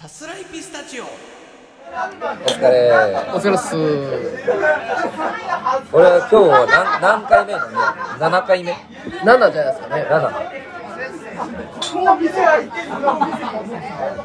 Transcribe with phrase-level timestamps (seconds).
[0.00, 1.02] さすらいピスタチオ。
[1.02, 2.92] お疲れ。
[3.34, 3.74] お疲れっす。
[5.92, 7.74] 俺は今日何何回目だね
[8.20, 8.72] 7回目。
[8.72, 10.06] 7じゃないですかね。
[10.08, 10.30] 7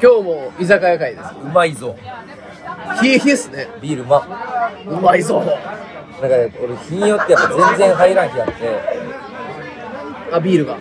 [0.00, 1.24] 日も居酒屋会です。
[1.42, 1.96] うまいぞ。
[3.02, 3.66] 冷え冷えっすね。
[3.82, 4.24] ビールうま。
[4.86, 5.40] うまいぞ。
[5.40, 8.54] なんかね俺日によってやっぱ全然入らん日あって。
[10.34, 10.76] あビールが。
[10.76, 10.78] う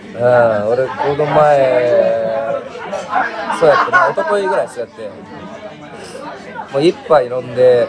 [0.68, 2.14] ん俺この前
[3.64, 5.09] そうやってな一昨日ぐらいそうやって。
[6.74, 7.88] もう一杯飲んで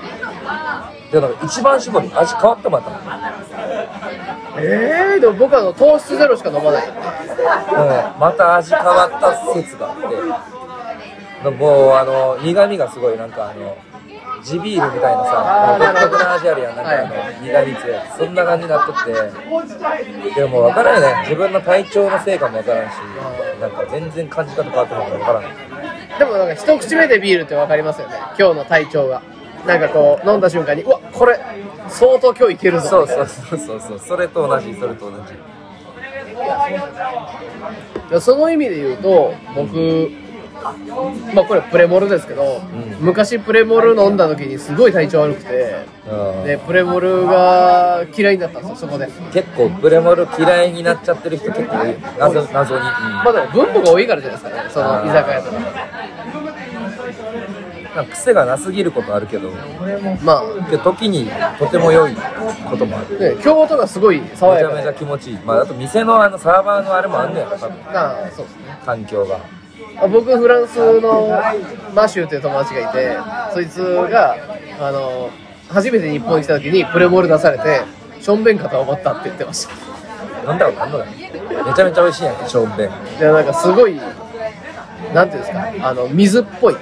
[1.11, 2.91] でなんか一番搾り味変わったまた。
[4.57, 6.89] えー、でも僕はあの糖質ゼロしか飲まない。
[6.89, 6.95] うん、
[8.21, 9.97] また味変わった説があっ
[11.43, 11.51] て。
[11.51, 13.77] もうあの苦味がすごいなんかあの
[14.45, 19.13] 地ビールみたいなさ独特な味あるやんなんかあの、は苦味強いそんな感じになっとって。
[20.35, 21.15] でも分からんよね。
[21.23, 22.95] 自分の体調のせいかも分からんし
[23.61, 25.45] なんか全然感じ方変わってるのか分からん。
[26.19, 28.17] でもなんか一口目でビールって分かりますよね。
[28.39, 29.23] 今日の体調が。
[29.67, 31.41] なんかこう飲んだ瞬間にうわこれ
[31.89, 32.89] 相当今日いけるぞ。
[32.89, 33.99] そうそうそうそうそう。
[33.99, 35.33] それと同じそれと同じ。
[38.21, 40.11] その意味で言うと僕
[41.35, 46.45] まあこれプレモルですけど、ん昔プレモル飲んだ時にすごい体調悪くてうん。
[46.45, 49.07] でプレモルが嫌いになったんですよそこで。
[49.33, 51.75] 結構プレモル嫌いになっちゃってる人結構
[52.19, 52.87] 謎謎に、うん。
[52.87, 55.59] まあでも分母が多いからじゃないですかねその居酒屋とか。
[57.95, 59.51] なんか癖がなすぎることあるけど。
[60.25, 60.79] まあ。
[60.83, 62.17] 時にとても良い
[62.69, 63.37] こともある。
[63.37, 64.79] ね京都がすごい爽やかで。
[64.79, 65.39] めちゃめちゃ気持ちいい。
[65.39, 67.77] まああと店のあのサーバーのあれもあんねやろ多分。
[67.95, 68.79] ああそうですね。
[68.85, 69.37] 環境が。
[69.37, 69.39] あ
[70.11, 71.29] 僕フランスの
[71.95, 73.17] マシューという友達がいて
[73.53, 74.37] そいつが
[74.81, 75.31] あの
[75.69, 77.83] 初めて日本に来た時にプレモル出されて
[78.21, 80.51] しょんべんかと思ったって言ってました。
[80.51, 83.99] 飲んだことあんのかめちゃめちゃ美味しいやんけしょんべんでなんかすごい
[85.15, 86.75] なんていうんですかあの水っぽい。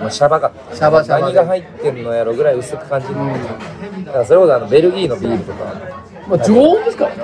[0.00, 0.76] まあシャバかった。
[0.76, 1.34] シャバシャバで。
[1.34, 3.14] 何が入ってんのやろぐらい薄く感じる、
[4.04, 5.74] だからそれこそあのベルギーのビールとか。
[6.28, 7.22] まあ常温ですからね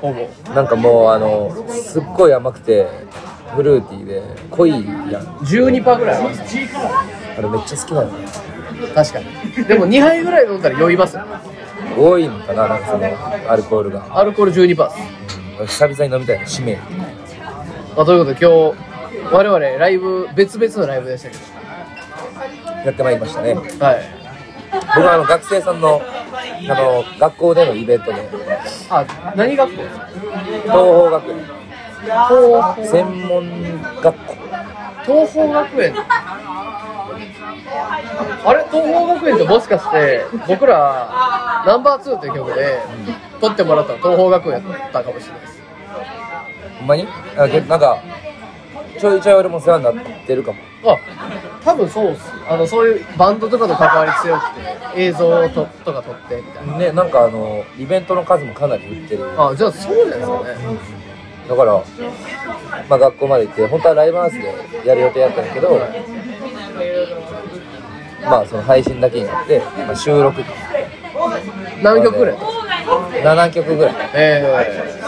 [0.00, 0.28] ほぼ。
[0.54, 2.86] なんかもうあのすっごい甘くて
[3.54, 4.70] フルーティーで濃い。
[4.70, 4.82] やん
[5.38, 6.16] 12%ぐらい。
[6.16, 6.58] あります
[7.38, 8.10] あれめっちゃ好きなの
[8.94, 9.64] 確かに。
[9.64, 11.24] でも2杯ぐらい飲んだら酔いますよ。
[11.96, 14.98] 多いのかななんかそのアルコールが、アルコール12%です。
[15.60, 16.76] うん、久々に飲みたいの使命
[17.96, 21.36] まあ、ということで今日我々ライブ別々のライブでしたけ
[22.86, 23.54] やってまいりましたね。
[23.54, 24.18] どはい。
[24.70, 28.28] 僕はあの学生さんのあの学校でのイベントで。
[28.90, 29.04] あ
[29.36, 29.82] 何学校？
[29.82, 31.36] 東邦学園。
[31.44, 31.57] 東
[32.84, 34.34] 専門学校。
[35.04, 35.94] 東邦学園。
[38.44, 38.64] あれ？
[38.70, 42.80] 東邦学園ってもしかして僕らナンバー2っていう曲で
[43.40, 45.62] 撮ってもらったの東邦学園やったかもしれないです。
[46.78, 47.06] ほんまに？
[47.68, 48.02] なんか
[48.98, 49.94] ちょいちょい俺も世話になっ
[50.26, 50.58] てるかも。
[50.84, 50.96] あ
[51.64, 52.32] 多分そうっす。
[52.48, 54.50] あのそういうバンドとかの関わり強く
[54.94, 56.78] て映像ととか撮ってみたいな。
[56.78, 59.24] ねなんかあのイベントの数もかなり売ってる。
[59.40, 60.97] あじゃあそうじゃないですかね
[61.48, 61.84] だから、
[62.88, 64.44] まあ、学校まで行って本当はライブハウスで
[64.84, 65.78] やる予定やったんだけど、
[68.22, 70.42] まあその配信だけになって、まあ、収録。
[71.82, 73.94] 何曲ぐらい？7曲ぐらい。
[74.14, 74.98] え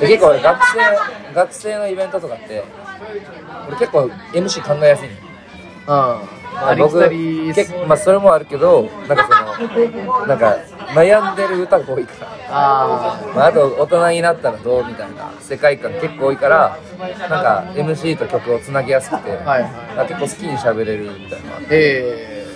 [0.00, 2.62] で結構俺学生学生のイベントとかって
[3.68, 5.18] 俺結構 MC 考えやすいのー、
[5.86, 6.98] あああ僕
[7.54, 9.28] 結構まあそれもあるけどなんか
[9.58, 10.56] そのなんか
[10.94, 12.36] 悩んでる歌が多いから。
[12.48, 20.08] あまあ、あと大人になったらどうみたいな世界観結構多いからなんか MC と曲をつなぎやすくて、はいはい。
[20.08, 21.58] 結構好きに喋れるみたいな。
[21.58, 22.46] ーえ。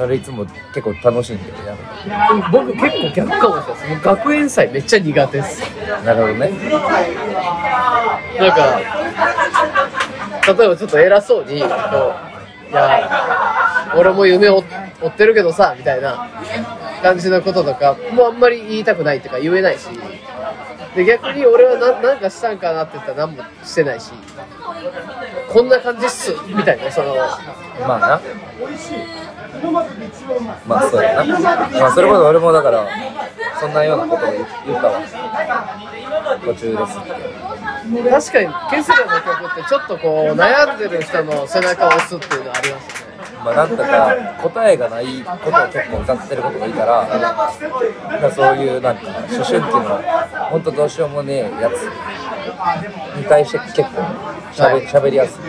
[0.00, 4.04] あれいつも結構楽しんでやるー、僕結構逆かもしれないです。
[4.04, 5.62] 学園祭めっちゃ苦手です。
[6.04, 6.50] なるほどね。
[8.40, 8.80] なんか
[10.46, 11.70] 例えばちょっと偉そうにこう
[12.72, 14.64] いや俺も夢を
[15.02, 16.30] 追ってるけどさみたいな
[17.02, 19.88] 感じのこととかもうあんまり言いたくないっていうか言えないし
[20.96, 24.10] で逆に俺はななんかしたんかなって言ったら何もしてないし
[25.52, 27.14] こんな感じっすみたいなその
[27.86, 28.20] まあな。
[30.66, 31.24] まあそうやな。
[31.24, 32.88] まあそれこそ俺もだから
[33.60, 35.00] そんなようなことを言言ったわ。
[36.44, 37.51] 途中ですって。
[37.82, 43.12] 確かにケスラの曲ってちょっとこう悩んでる人の背中を押すっていうのはありますよね。
[43.44, 47.06] まあなんとか答えがないことを結構歌ってることがいいから
[48.20, 50.02] かそういうなんか思春期の
[50.50, 51.74] 本当どうしようもねえやつ。
[53.16, 54.02] に対して結構
[54.52, 55.42] しゃべ,、はい喋りやすい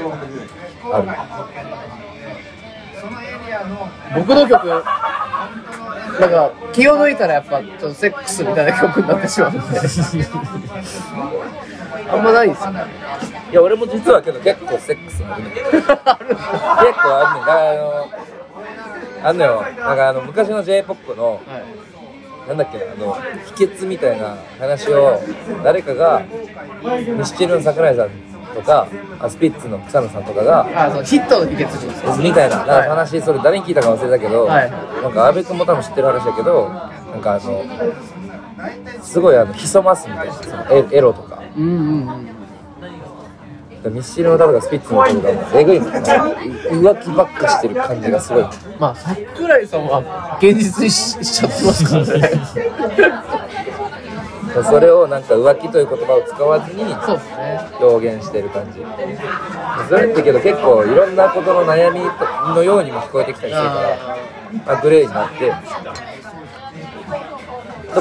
[0.92, 1.08] ある。
[4.16, 9.60] 僕の曲なんか気を抜いたらやっぱちょっとセックスみたいな曲になってしまうんで
[12.10, 12.81] あんまないですよね
[13.51, 15.50] いや俺も実はけど結構セックスあるね。
[15.51, 18.10] 結構あるねだからあの
[19.25, 19.62] あんのよ。
[19.62, 21.40] なんかあの昔の j p o p のはい
[22.48, 23.16] なんだっけなあの
[23.56, 25.22] 秘訣みたいな話を
[25.63, 26.24] 誰かが
[27.18, 28.10] ミスチルの桜井さん
[28.54, 28.86] とか
[29.19, 32.06] あスピッツの草野さんとかがあそうヒットの秘訣です。
[32.06, 34.72] よみたいななんか話それ誰に聞いたか忘れたけど、はい。
[34.72, 37.63] なんか阿部君も多分知ってる話だけどなんかあの
[39.01, 42.28] すごいあの潜ますみたいなそのエエロとかうんうん。
[43.86, 43.94] うん。
[43.94, 45.84] ミスチルの歌とかスピッツの歌とかもえぐいん。
[45.84, 46.24] ですよ
[46.72, 48.44] 浮気ばっかしてる感じがすごい
[48.80, 49.86] まあ桜井さん。
[49.88, 52.32] は現実にししちゃってますからね
[54.70, 55.24] それをなん。
[55.24, 56.84] か浮気という言葉を使わずに
[57.82, 58.80] 表現してる感じ
[59.90, 61.16] それってけど結構いろん。
[61.16, 62.00] なことの悩み
[62.56, 64.18] のようにも聞こえてきたりするから
[64.68, 65.52] まあ、グレーになって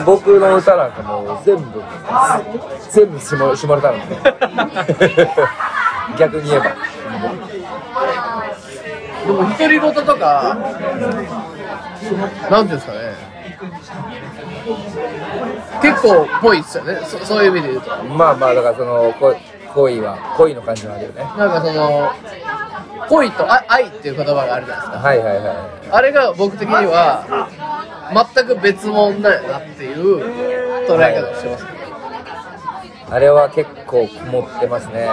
[0.00, 1.82] 僕の歌なんかもう全部
[2.90, 5.28] 全部下下ネタなんで。
[6.18, 6.76] 逆に言えば。
[9.26, 10.58] でも独り言とか
[12.50, 12.98] なんていうんですかね。
[15.80, 16.98] 結構っぽいっすよね。
[17.04, 17.90] そそういう意味で言うと。
[18.04, 19.36] まあまあだからその恋
[19.72, 21.22] 恋は恋の感じはあるよね。
[21.22, 22.12] なんかその
[23.08, 24.98] 恋とあ愛っていう言葉があるじゃないですか。
[24.98, 25.56] はいはいはい。
[25.90, 27.48] あれが僕的には
[28.34, 30.18] 全く別物なんやなっていう
[30.86, 31.66] 捉え方をしてます、
[33.10, 35.08] あれは結構こもってますね。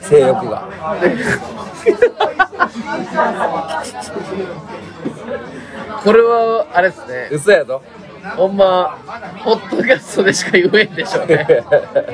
[0.00, 0.68] 性欲が。
[6.02, 7.28] これはあれですね。
[7.30, 7.82] 嘘やぞ
[8.36, 8.98] ほんま
[9.42, 11.46] ポッドキャストでしか言えんでしょうね。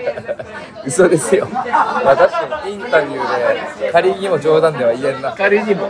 [0.86, 1.64] 嘘ですよ、ま
[2.12, 5.32] あ、確かにインタビューで仮にも冗談では言えんな。
[5.32, 5.88] 仮にも。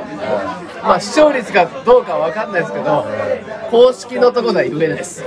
[0.82, 3.04] まあ視聴率がどうかわかんないですけど
[3.70, 5.22] 公式のとこでは言えないです。
[5.24, 5.26] い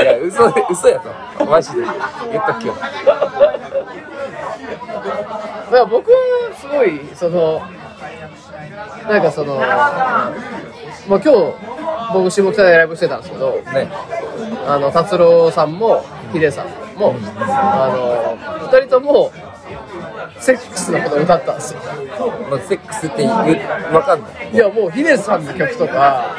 [0.00, 1.00] や嘘で嘘や
[1.38, 1.82] とマジで。
[2.32, 2.74] 言っとくよ。
[2.74, 2.80] だ
[5.70, 6.16] から僕は
[6.58, 7.62] すごいその
[9.08, 9.60] なんかその
[11.08, 11.54] まあ今日
[12.12, 13.88] 僕下北でライブしてたんですけどね。
[14.66, 16.66] あの達郎さんもヒデさん
[16.98, 19.30] もあの二人とも
[20.38, 21.80] セックスのことを歌ったんですよ。
[22.48, 23.30] もうセックスって言う
[23.94, 24.50] わかんない。
[24.52, 26.34] いやもうヒデさんの曲とか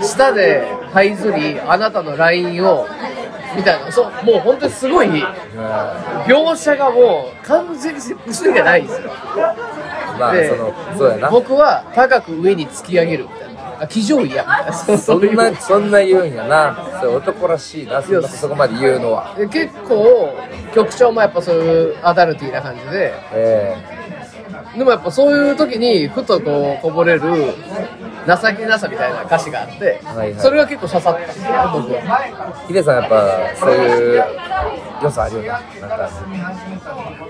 [0.00, 2.86] 舌で這いずりあなたの LINE を
[3.56, 3.92] みたいな。
[3.92, 5.08] そうもう本当にすごい
[6.26, 9.08] 描写がもう完全にセックスじゃないんですよ。
[9.08, 9.12] で
[10.18, 11.30] まあそのそうやな。
[11.30, 13.82] 僕は高く上に突き上げるみたいな。
[13.82, 14.44] あ騎乗位や。
[14.44, 16.98] みたいなそんなそんな言うんやな。
[17.00, 18.02] それ男らしいな。
[18.02, 19.34] そんなそこまで言うのは。
[19.36, 20.34] で結構
[20.74, 23.14] 曲調もやっぱそういうアダルティーな感じで。
[23.32, 23.76] え。
[24.76, 27.22] でもやっぱそういう時にふとこうこぼれる
[28.26, 30.34] 情けなさみたいな歌詞があって、はいはい。
[30.36, 31.98] それが結構刺さったんですよね僕は。
[32.64, 33.22] えヒデさんやっぱ
[33.56, 34.24] そういう
[35.02, 36.08] 良さあるよななんか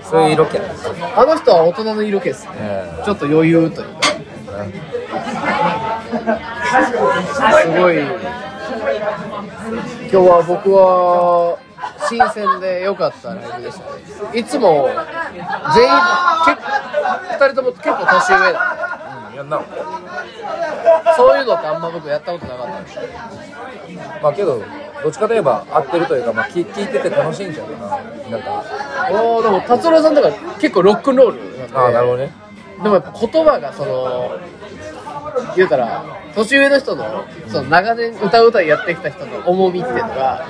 [0.03, 0.67] そういう色気ある。
[0.67, 0.69] ん。
[0.69, 3.93] ですよ、あの人は大人の色気ですねえちょっと余裕というか。
[4.59, 4.71] え
[7.63, 7.99] すごい。
[7.99, 8.07] 今
[10.21, 11.57] 日は僕は
[12.07, 13.91] 新鮮で良かったライブでしたね。
[14.39, 14.89] いつも
[15.73, 15.91] 全員
[16.45, 16.61] 結
[17.33, 18.57] 2人とも結構年上なんでうん
[19.35, 19.61] やんな。
[21.15, 22.99] そういうのってあんま僕やったことなかったんです
[24.21, 24.61] まあけど
[25.03, 27.89] どっちかといえば合ってるというか、まあ、聞聞いてて楽しいんじゃないかな。
[28.31, 28.63] なんか。
[29.11, 32.31] おーでも達郎さんとか結構ロックンロールなんでああなるほどね。
[32.81, 34.39] でもやっぱ言葉がその
[35.55, 36.03] 言うたら
[36.35, 40.45] 年上の人のその長年歌う歌いやってきた人の重みっていうのが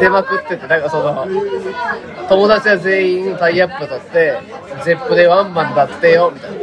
[0.00, 1.26] 出まくっててなんかその
[2.28, 4.38] 友達は全員タイアップ取って
[4.84, 6.58] ゼップでワンマンだってよみたいな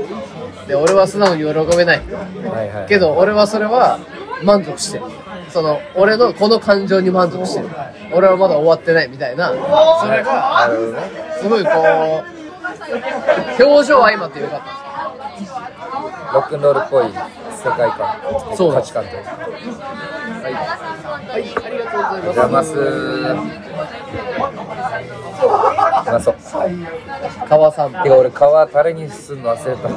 [0.68, 2.02] で俺は素直に喜べない。
[2.02, 2.88] はいはい。
[2.88, 4.00] けど俺はそれは
[4.44, 5.06] 満足してる。
[5.50, 7.70] その俺のこの感情に満足してる。
[8.14, 9.50] 俺はまだ終わってないみたいな。
[9.50, 9.56] そ
[10.10, 10.70] れが
[11.40, 14.84] すごいこう表情相まってよかった。
[16.34, 18.18] ロックンロールっぽい世界観。
[18.56, 18.74] そう。
[18.74, 19.24] 価値観という。
[19.24, 22.74] かはい、はい、ありがとうございます。
[22.74, 23.36] う
[26.06, 26.36] まそう。
[27.48, 27.92] 川さん。
[27.92, 28.34] てか俺皮
[28.72, 29.90] タレにすんの忘れた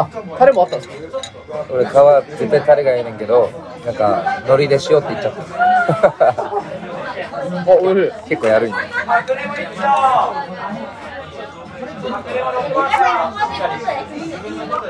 [0.00, 0.94] あタレもあったんですか？
[1.70, 1.88] 俺皮
[2.38, 3.50] 絶対タレがええねんけど
[3.84, 6.52] なんか海苔で塩って言っちゃった。
[7.66, 8.12] おおいしい。
[8.28, 8.76] 結構やるんや。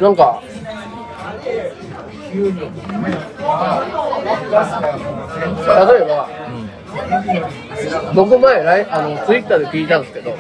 [0.00, 0.42] なんか
[2.32, 2.40] 例
[5.96, 6.28] えば
[8.14, 10.34] 僕前ライあのツイッターで聞いたんですけど、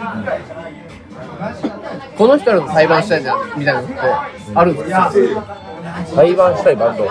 [2.16, 3.98] この人らの裁判したいじゃんみたいなのって
[4.54, 5.10] あるんですか？
[6.14, 7.04] 裁判したいバンド。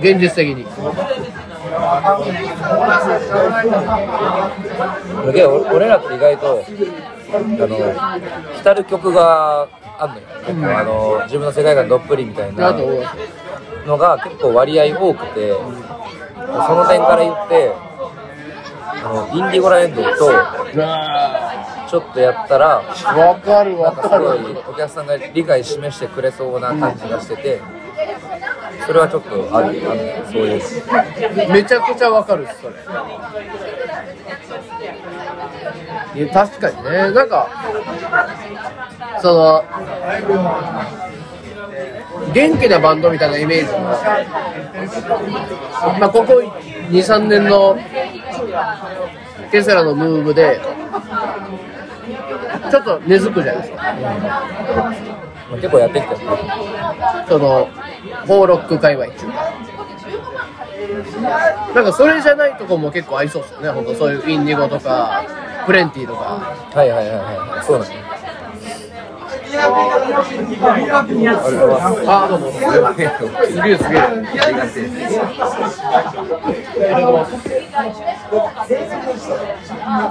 [0.00, 0.66] 現実的に。
[5.24, 6.64] すげえ俺俺らって意外と
[7.32, 7.76] あの
[8.56, 12.72] 浸る曲があんのよ、結構あの自分の世界観どっぷりみたいな
[13.86, 15.58] のが結構割合多くてそ
[16.74, 17.72] の点から言って
[19.02, 20.08] あのインディゴラエンドと
[21.90, 22.84] ちょっとやったらわ
[23.40, 23.92] かるわ。
[23.92, 27.60] なんかすごかるいお客さんが理解示してくれそうな感じがしてて
[28.86, 30.62] それはちょっとあるあるそういう
[31.52, 32.74] めちゃくちゃわかるっすそれ。
[36.14, 37.10] いや確かにね。
[37.10, 37.48] なんか
[39.20, 39.64] その
[42.32, 43.80] 元気なバンドみたいなイメージも
[45.98, 46.40] まあここ
[46.90, 47.76] 23年の
[49.50, 50.60] ケセラのムーブで
[52.70, 53.82] ちょっと根付くじゃないですか。
[53.82, 53.92] ま
[55.52, 56.26] あ結構やってきたよね
[57.28, 57.68] その
[58.26, 59.52] ホーロック界隈っていうか。
[61.74, 65.24] なんかそれじゃないとこも結構合いそうですよね本当そういうインディゴとか
[65.66, 66.20] プレンティとか
[66.74, 67.64] はいはいはいはい。
[67.64, 68.00] そうなんです。
[68.00, 68.00] ね
[72.06, 72.50] あどうも。
[72.52, 72.58] す
[73.62, 74.00] げえすげえ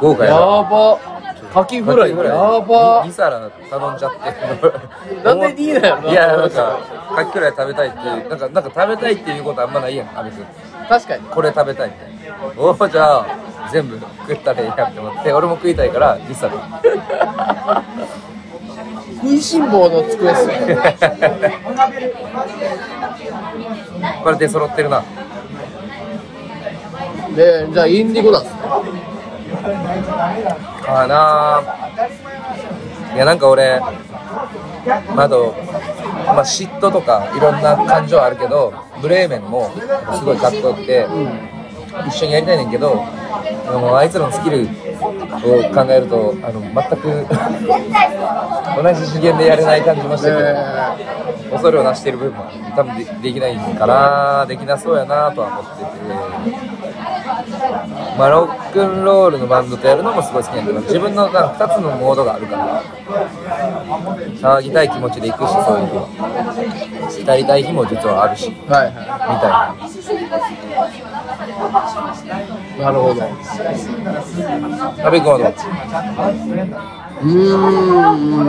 [0.02, 1.19] 豪華ややなば
[1.54, 2.12] カキフライ。
[2.12, 3.04] やば。
[3.06, 4.20] 2皿頼んじゃって。
[5.24, 6.12] なんで2だよな。
[6.12, 6.78] いやなんか
[7.16, 10.46] カキフライ食べたいっていうなんかなんか食べたいっていうことあんまないやんあ別に
[10.88, 11.24] 確かに。
[11.24, 12.62] これ食べたいみたいな。
[12.64, 13.26] おおじゃあ
[13.72, 15.34] 全部食ったらいいやって思って。
[15.34, 16.54] 俺も食いたいから2皿。
[19.22, 20.52] 食いしん坊の机っすよ
[24.24, 25.04] これで揃ってるな。
[27.36, 28.54] でじゃあインディゴなんです。
[28.54, 28.60] ね
[30.88, 31.62] あな
[33.16, 33.88] いやなんか俺ま
[35.24, 35.30] あ、まあ、
[36.46, 39.72] 嫉妬とかいろんな感情あるけどブレーメンも
[40.18, 41.08] すごいかっこよくて、
[42.08, 43.06] 一緒にやりたいねんけどあ
[43.72, 44.66] のあいつらのスキルを
[45.74, 47.26] 考えるとあの全く
[48.82, 50.54] 同じ次元でやれない感じもしてて、え
[51.52, 55.66] 恐れをなしている部分も多分でできないかなできなそうやなとは思っ
[56.44, 56.79] てて。
[58.18, 62.84] まあ、ロックンロールのバンドとやるのもすごい好きなんだけど自分のなんか2つのモードがあるから
[64.60, 66.08] 騒ぎたい気持ちで行くしそういう日は。
[67.10, 69.48] 浸りたい日も実はあるしみー、はいはた
[69.86, 69.90] い。
[72.78, 73.16] いなるほど。
[73.16, 73.26] な
[75.08, 75.44] 阿部君はど
[77.22, 77.26] う？
[77.26, 77.28] う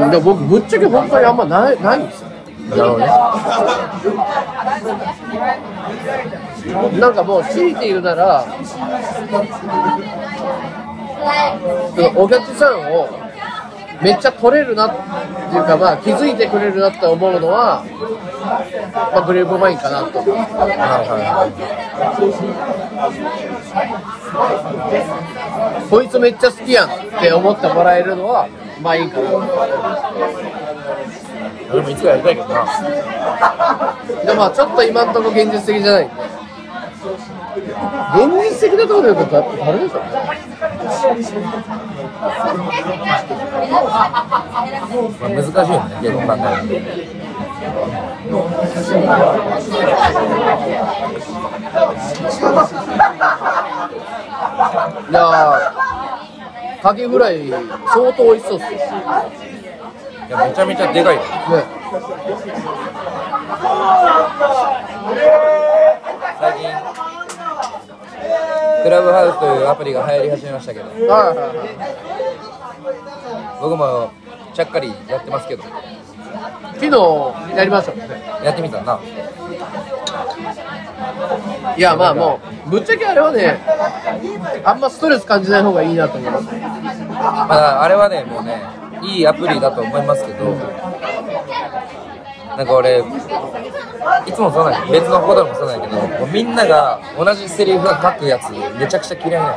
[0.02, 0.10] ーん。
[0.10, 2.28] でも僕ぶっちゃけ本当にあんまないないんですよ
[2.70, 3.06] なるほどね
[6.98, 8.44] なんかもう強いて言うなら
[12.16, 13.08] お客さんを
[14.02, 14.90] めっちゃ取れるなっ
[15.50, 17.84] ていうかまあ気づいてくれるなって思うのは、
[19.12, 20.20] まあ、グレープマインかなと。
[20.20, 20.46] 思うはい
[20.78, 21.46] は
[25.90, 28.48] こいつめっちゃ好きやんって思ってもらえるのは
[28.80, 29.28] まあいいかな。
[29.28, 29.32] い
[31.72, 32.64] 俺もいつかやりたいけどな。
[34.24, 36.06] でまあちょっと今んとこ現実的じゃない。
[36.06, 36.14] んで
[37.00, 37.08] 現
[38.50, 40.02] 実的なところで言うとだ誰でしょう
[45.18, 47.00] まあ、難しいよね結構考えるの
[55.08, 58.70] いやーカキフライ相当美味しそうっすよ。
[58.70, 58.76] ね
[60.28, 61.22] いやめちゃめちゃでかいよ。
[66.40, 66.70] 最近
[68.90, 70.86] クラブハウスというアプリが流行り始めましたけど。
[70.86, 71.70] はいはいはい
[73.60, 74.10] 僕も
[74.52, 75.62] ちゃっかりやってますけど。
[75.62, 78.20] 昨日やりましたもんね。
[78.42, 78.98] やってみたな。
[81.76, 83.60] いやまあもうぶっちゃけあれはね
[84.64, 86.46] あんまストレス感じない方がいいなと思います。
[86.52, 88.60] まあ、あれはねもうね
[89.02, 90.46] いいアプリだと思いますけど
[92.60, 93.02] なんか俺い
[94.34, 99.56] つもそうなんや別のことでもそうなんやけどもうみんなが同じセリフが書くやつめちゃくちゃ嫌いな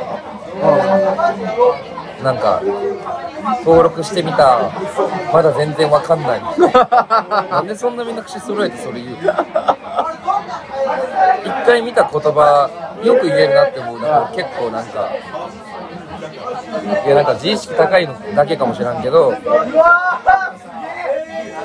[2.22, 2.62] なんか
[3.62, 4.70] 登録してみた
[5.30, 6.42] まだ全然わかんない。
[7.50, 9.32] なんでそんなみんな口揃えてそれ言うの？
[11.44, 12.70] 一回見た言葉
[13.04, 15.10] よく言えるなって思うのが結構なんか
[17.04, 19.34] いやなんか自意識高いのだけかもしれんけど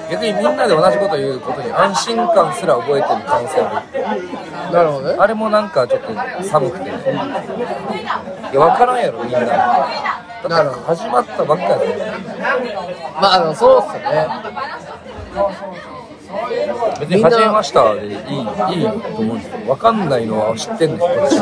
[0.09, 4.73] 逆にみんなで同じこと言うことに安心感すら覚えてる可能性ある。
[4.73, 5.15] なるほどね。
[5.19, 6.89] あれもなんかちょっと寒くて。
[6.89, 6.99] いや
[8.51, 9.39] 分からんやろみんな。
[9.39, 10.01] だ
[10.41, 11.87] って始まったばっかやで。
[13.21, 14.27] まああのそうっすよね。
[16.99, 18.27] 別に初めましたでいいいいと
[19.17, 21.39] 思うんですけど分かんないのは知ってんです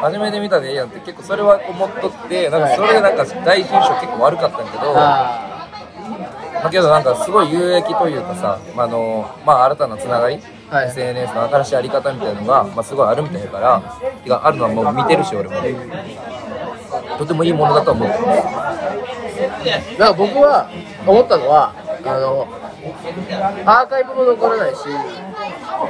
[0.00, 5.55] 初 めて見たでいいやんって結構それは思っとってなんかそれでなんか第一印象結構悪かったんやけど、あ
[6.66, 10.88] だけどなんかすごい有益というかさ、まああのまあ、新たなつながり、はい。
[10.88, 13.80] SNS の新しいやり方みたいなのが、まあ、すごいあるみたいだから
[14.22, 15.54] てかあるのはもう見てるし俺も。
[17.18, 18.08] とてもいいものだと思う。
[18.08, 18.20] だか
[19.98, 20.70] ら僕は
[21.06, 21.72] 思ったのは
[22.04, 22.48] あの
[23.64, 24.84] アーカイブも残らないし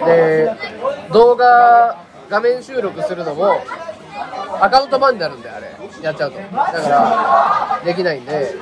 [0.07, 0.51] で
[1.13, 3.61] 動画画面収録するのも
[4.61, 5.77] アカウント版になるんだよあれ。
[6.03, 6.39] やっちゃうと。
[6.39, 8.55] だからできないんで。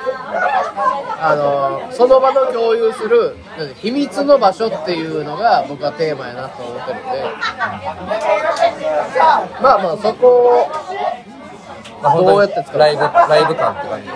[1.21, 3.37] あのその場の共有する
[3.77, 7.25] 秘密の場所っていうのが僕はテーマやなと思ってるんで。
[9.63, 10.69] まあまあそこ
[12.03, 14.09] をどうやって使うライブライブ感って感じ。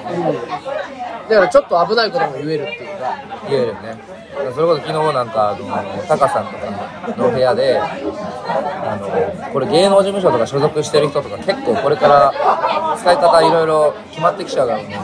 [1.29, 3.17] でだからちょっと危ないことも言えるっていうか。
[3.49, 4.18] 言えるよね
[4.55, 14.99] それこそ昨日なんかあのタカさんとかの部屋であのこれ芸能事務所とか所属してる人とか結構これから使い方いろいろ決まってきちゃうだろうね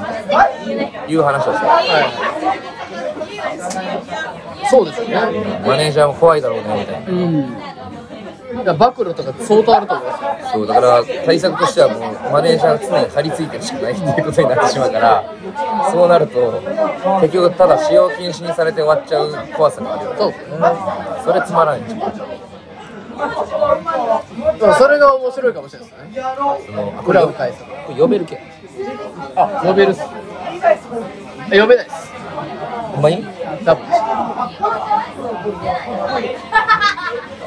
[1.09, 1.67] いう話をして
[4.71, 5.15] そうですよね。
[5.67, 7.11] マネージャーも怖いだろうねみたいな。
[7.11, 7.74] うん
[8.55, 10.31] 暴露とか相当あると思いますよ。
[10.53, 15.35] そうだから対策としてはもうマネージャーが常に張り付いてるしかないっていうことになってしまうから
[15.91, 16.63] そうなると
[17.21, 20.17] 結局ただ使用禁止にされて終わっちゃう怖さがあるよね。
[20.19, 20.33] そう。
[20.33, 20.57] ですね
[21.25, 21.99] それつまらんじゃん。
[24.59, 26.23] でもそれが面白いかもしれないですね。
[26.67, 28.41] その裏を返すこれ呼べるけ
[29.37, 30.03] あ呼べるっす。
[31.53, 32.14] え呼べないです
[32.95, 33.25] ほんまに
[33.65, 33.85] 多分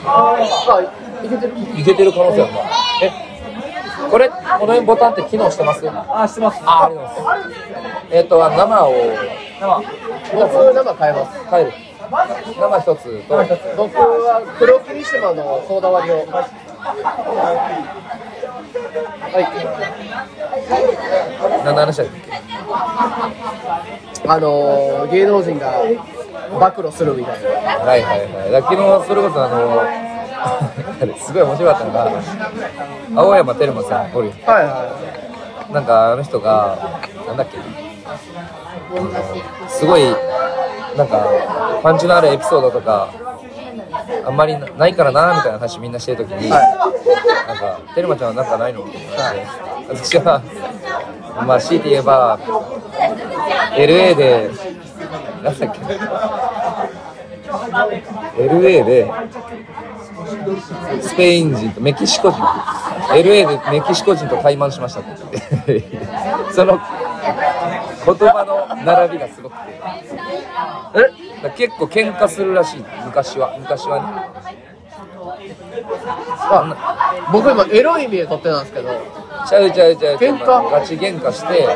[0.05, 0.37] あ
[1.23, 2.59] いけてるいけてる可能性あるな
[3.03, 3.11] え
[4.09, 6.61] これこの辺ボタンって機能してますあ、してます。
[6.65, 8.93] あありがとうございますえっ、と生を
[10.33, 11.73] 僕生変えます変える
[12.59, 13.35] 生一つと
[13.75, 16.25] 僕は黒霧島のソーダ割りを
[16.77, 16.85] は
[21.61, 21.65] い。
[21.65, 22.13] 何の話だっけ
[24.29, 25.73] あのー、芸能人が
[26.59, 27.49] 暴露するみたいな。
[27.49, 28.51] はいはいはい。
[28.51, 29.81] だ昨日それこそあの
[31.19, 32.11] すごい面白かったのが
[33.15, 34.85] 青山テルマさんおるよはいは
[35.71, 36.77] なんかあの人が
[37.27, 37.57] なんだっけ？
[39.67, 40.03] すごい
[40.95, 41.27] なんか
[41.83, 43.09] パンチのあるエピソードとか
[44.25, 46.59] あんまりないからなみたいな話みんなしてるときに、は
[47.47, 49.47] なんか「テルマちゃんはなんかないの?」って言われて、
[49.89, 50.41] 私は
[51.45, 52.39] まあ強いて言えば
[53.75, 54.49] LA で
[55.43, 55.79] なんだっけ
[58.43, 59.11] LA で
[61.01, 62.41] スペイン人とメキシコ人
[63.13, 65.09] LA でメキシコ人と対マンしましたって
[65.67, 65.97] 言って。
[66.53, 66.79] その
[68.05, 69.61] 言葉の並びがすごくて。
[70.95, 71.26] え？
[71.43, 72.83] だ結構喧嘩するらしい。
[73.05, 73.55] 昔は。
[73.59, 74.05] 昔はね。
[76.49, 78.89] あ僕今エロい意味で撮ってたんですけど。
[79.47, 80.45] ちゃうちゃうちゃう喧嘩？
[80.45, 81.67] まあガチ喧嘩して。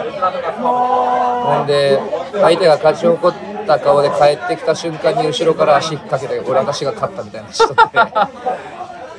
[0.60, 2.00] ほんで
[2.34, 7.76] 相手が勝ち誇った顔で帰ってきた瞬間に後ろから足引っ掛けて俺私が勝ったみたいな人って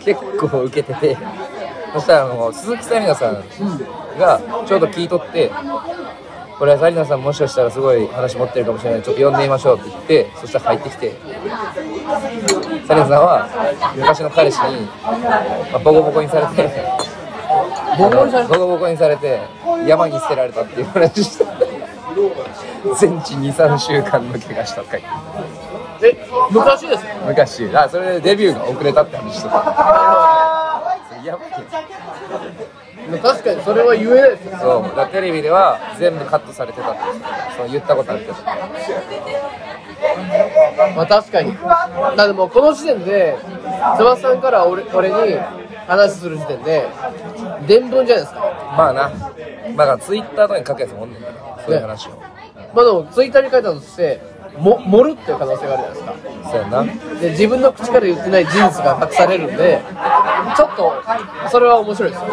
[0.13, 1.17] 結構受けてて。
[1.93, 5.51] そしたらあの鈴木紗理奈さんがちょうど聞いとって
[6.59, 9.03] これは紗理奈さんもしかしたらすごい話持ってるかもしれない。
[9.03, 11.11] ちょっと呼んでみましょうって言ってそしたら入ってきて。
[11.11, 11.31] 紗
[12.71, 13.49] 理奈さんは
[13.97, 14.87] 昔の彼氏に、
[15.73, 16.71] まあ、ボコボコにされて。
[17.99, 19.41] ボコボコにされボコボコにされて
[19.87, 21.45] 山に捨てられたっていう話して。
[22.99, 25.03] 全治23週間の怪我したとか言っ
[26.01, 26.09] て。
[26.09, 27.67] え昔ですね昔。
[27.75, 29.55] あそれでデビューが遅れたって話してた
[31.25, 32.02] やばいよ
[33.19, 37.01] 確かにそれは言えないですよそうだテレビでは全部カットされてたって
[37.57, 38.35] そう言ったことあるけど。
[40.97, 41.55] まあ確かに。
[42.17, 43.37] だってもうこの時点で
[43.97, 45.39] 翼さんから俺俺に
[45.87, 46.89] 話する時点で
[47.67, 48.75] 伝聞じゃないですか。
[48.77, 49.11] まあな。
[49.77, 51.63] まあだからツイッターとかに書くやつもおんねんから。
[51.65, 52.11] そういう話を。
[52.75, 54.21] まあでもツイッターに書いたとして
[54.59, 56.51] も盛るっていう可能性があるじゃないですか。
[56.51, 56.85] そうやな。
[57.21, 59.81] で自分の口から言ってない事実が隠されるんで
[60.57, 60.93] ちょっと
[61.51, 62.27] それは面白いですよ。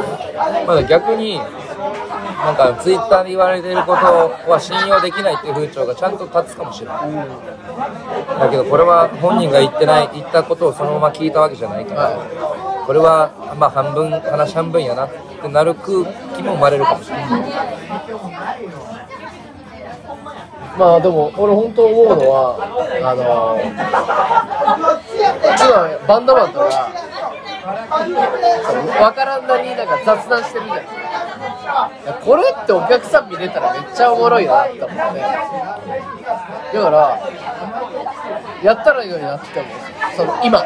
[0.67, 6.99] まだ逆になんかツイッターで言われてることは信用できないっていう風潮がちゃんと立つかもしれない。
[8.39, 12.17] だけどこれは本人が言ってない言ったことをそのまま聞いたわけじゃないから
[12.85, 15.09] これはまあ半分話半分やなっ
[15.41, 16.05] てなる空
[16.35, 17.27] 気も生まれるかもしれない
[20.79, 22.55] まあでも俺本当思うのは
[23.03, 23.59] あの
[25.59, 26.69] 今バンドマンとか
[28.97, 31.03] 分からんなりになんか雑談してるじゃないですか
[32.23, 34.95] これってお客さん見れたらめっちゃおもろいなって思って。
[34.95, 37.19] だから
[38.63, 39.67] やったらいいようになっても
[40.15, 40.63] その今。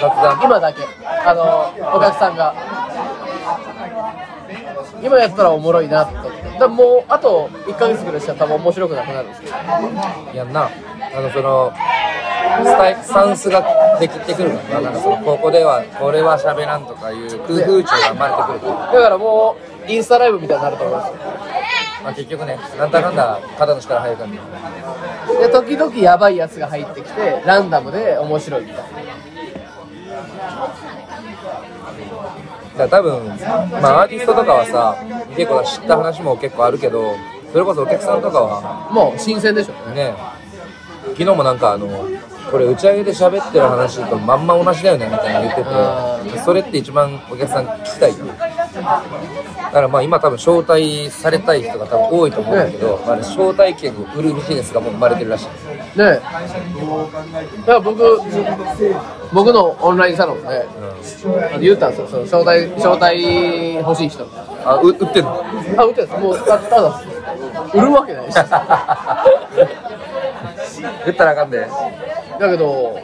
[0.00, 0.40] 雑談。
[0.42, 0.82] 今だけ。
[1.24, 2.54] あのお客さんが。
[5.02, 9.54] 今やったらおもろいなって思ってだもうあと1ヶ月ぐらいしたら多分面白くなくなるんですけど。
[10.34, 10.70] やんな。
[11.14, 11.72] あのその
[12.64, 13.62] スタイスタンスが
[14.00, 14.90] できてくるからな。
[14.90, 21.10] なんかそのここではこれは喋らんとかいう空風潮が生まれてくるから、だからもうインスタライブみたいになると思います。
[21.10, 21.14] よ
[22.04, 24.38] まあ、結局ねなんだかんだ肩の力入る感じ。
[25.38, 28.82] で時々やばいやつが入ってきてランダムで面白いみたいな。
[32.78, 34.96] だ多分まあアーティストとかはさ
[35.36, 37.14] 結構知った話も結構あるけど
[37.52, 40.14] それこそお客さんとかはもう新鮮でしょね。
[41.12, 41.86] 昨日もなんかあの
[42.50, 48.26] これ打ち上げで喋ってる話とまんま同じだよねみたいなの言あっててそれって一番お客さん聞きたいよ。
[48.26, 55.46] だからまあ今多分招待されたい人が多分多いと思うんだけど、まあ、招待券を売るビジネスがもう生まれてるらしい。
[55.46, 55.52] ね。
[55.98, 58.20] えだから僕
[59.32, 60.66] 僕のオンラインサロンで、
[61.60, 62.08] 言ったんですよ。
[62.08, 64.24] その招待招待欲しい人
[64.68, 65.44] あう売ってんの？
[65.78, 66.20] あ売ってるんです。
[66.20, 67.00] もうたただ
[67.74, 68.34] 売るわけないし。
[68.34, 68.44] だ
[71.06, 71.66] 売ったらあかんで。
[72.38, 72.98] けど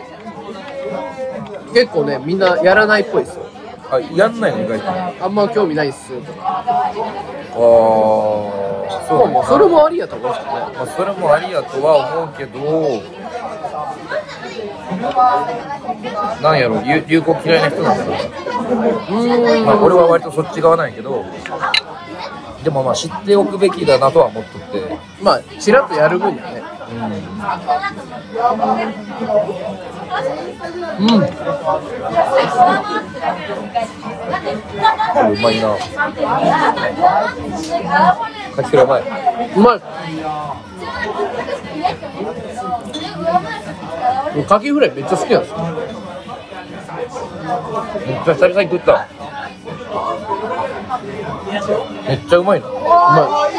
[1.72, 3.44] 結構ねみんなやらないっぽいですよ。
[3.90, 4.61] あやんないの？
[4.64, 4.90] 意外と。
[4.90, 6.64] ああんま興味ないっすとか。
[6.75, 6.92] あ
[9.09, 10.66] そうまあそれもありやと思うんですけどね。
[10.77, 12.59] まあ、それもありやとは思うけど
[16.42, 18.05] なんやろ流流行嫌いな人なんだ。
[18.05, 18.16] ろう
[19.64, 21.24] まあ俺は割とそっち側なんやけど
[22.62, 24.96] でもまあ知っておくべきだなとは思っとって。
[25.20, 26.62] まあちらっとやる分にはね。
[31.00, 31.07] うん。
[31.09, 31.22] うん。
[35.33, 35.76] うまいな。
[38.57, 39.02] かきくらうまい。
[39.57, 39.81] うまい
[44.35, 45.59] もうカキフライめっちゃ好きなんですよ。
[48.07, 49.09] めっちゃ久々に食った
[52.09, 52.79] めっちゃうまいなうま
[53.49, 53.53] い。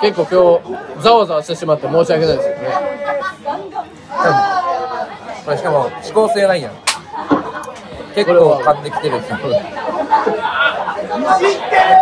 [0.00, 2.68] 結構今日ざわざわしてしまって申し訳ないですけどね。
[5.44, 6.72] これしかも指向性ないやん。
[8.14, 9.24] 結構噛んできてるし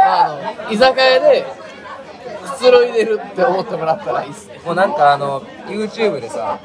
[0.09, 1.58] あの居酒屋で
[2.59, 4.61] くつろいでるって思ってもらったらいいっすね。
[4.65, 6.59] もうなんかあの YouTube でさ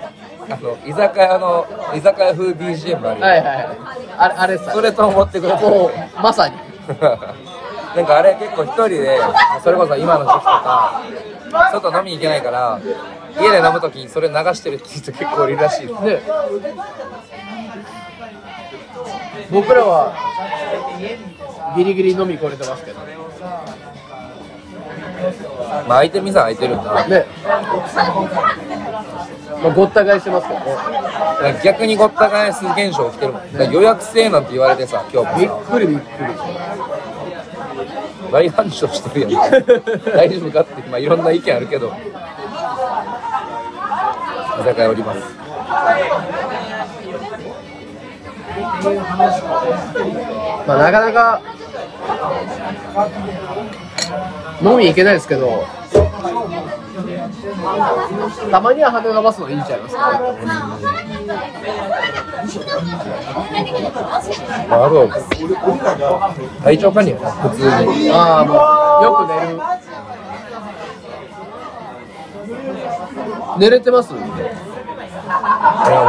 [0.50, 3.78] あの居酒屋の居酒屋風 BGM あるよ、はいはいはい。
[4.18, 4.72] あれあれさ。
[4.72, 5.64] それと思ってくれて。
[5.64, 6.56] もうまさに。
[7.96, 9.20] なんかあれ結構一人で
[9.64, 11.02] それこそ今の時期とか
[11.72, 12.80] 外飲みに行けないから
[13.40, 16.22] 家で飲む時にそれ流してるって人結構いるらしいね。
[19.52, 20.14] 僕らは
[21.78, 23.00] ギリギリ飲み来れてますけど。
[23.02, 23.13] ね
[25.88, 27.08] まあ空いてる店は空いてるんだ。
[27.08, 27.26] ね。
[29.64, 31.62] まあごった返してますけどね。
[31.64, 36.34] 逆にごった返す現象起きてるもんだから予約制なんて言われてさ今日びっもくりびっくり。
[38.32, 39.42] 大繁盛してるやん。
[40.16, 41.94] 大丈夫かって、まあ、いろんな意見あるけど。
[44.60, 45.20] 居酒屋おります。
[50.68, 51.42] まあなかなか
[54.64, 55.66] 飲み行けないですけど
[58.50, 60.12] たまには鼻がバスのいいんちゃいますか？
[60.12, 60.20] ね
[64.70, 65.08] まあ、あとは
[66.64, 68.12] 体調管理やな普通に。
[68.12, 68.54] ああも
[69.00, 69.60] うよく寝る。
[73.60, 74.14] 寝れてます？
[74.14, 74.24] いや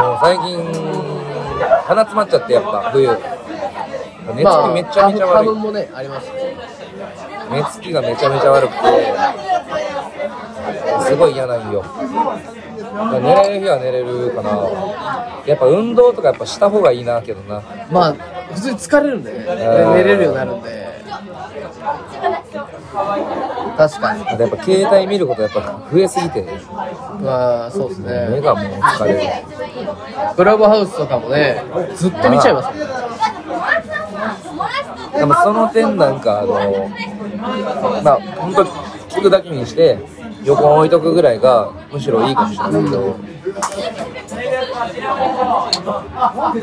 [0.01, 0.63] もう最近
[1.87, 3.07] 鼻詰まっちゃってやっぱ冬。
[3.07, 3.17] 寝つ
[4.35, 4.39] き
[4.73, 6.31] めちゃめちゃ悪い、花粉もねあります
[7.51, 8.79] 寝つきがめちゃめちゃ悪くて
[11.07, 11.83] すごい嫌なんよ。
[13.21, 14.49] 寝れる日は寝れるかな。
[15.45, 17.61] やっぱ運動とかやっぱした方がいいなけどな。
[17.91, 18.13] まあ
[18.53, 19.39] 普通に疲れるんでね。
[19.39, 19.45] ん。
[19.95, 20.85] 寝れるようになるんで。
[23.77, 24.23] 確かに。
[24.27, 26.47] あとやっぱ携帯見ることやっぱ増えすぎて
[27.21, 29.19] まあそうです目ねがもう疲れる。
[30.35, 31.61] クラブハウスとかもね
[31.95, 32.69] ずっと見ちゃいます
[35.15, 36.89] でもその点なんかあの
[38.03, 39.97] まあ本当聞くだけにして
[40.43, 43.17] 横に置いとくぐらいがむしろいいかもしれないけど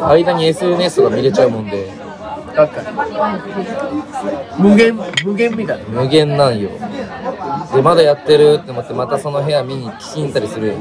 [0.05, 1.91] 間に SNS とか見れちゃうもんで。
[2.55, 4.63] 確かに。
[4.63, 5.85] 無限無限みたいな。
[6.03, 6.71] 無限なんよ。
[7.75, 10.75] でまだやってるって思ってまたその部屋見に聞きに行ったりする。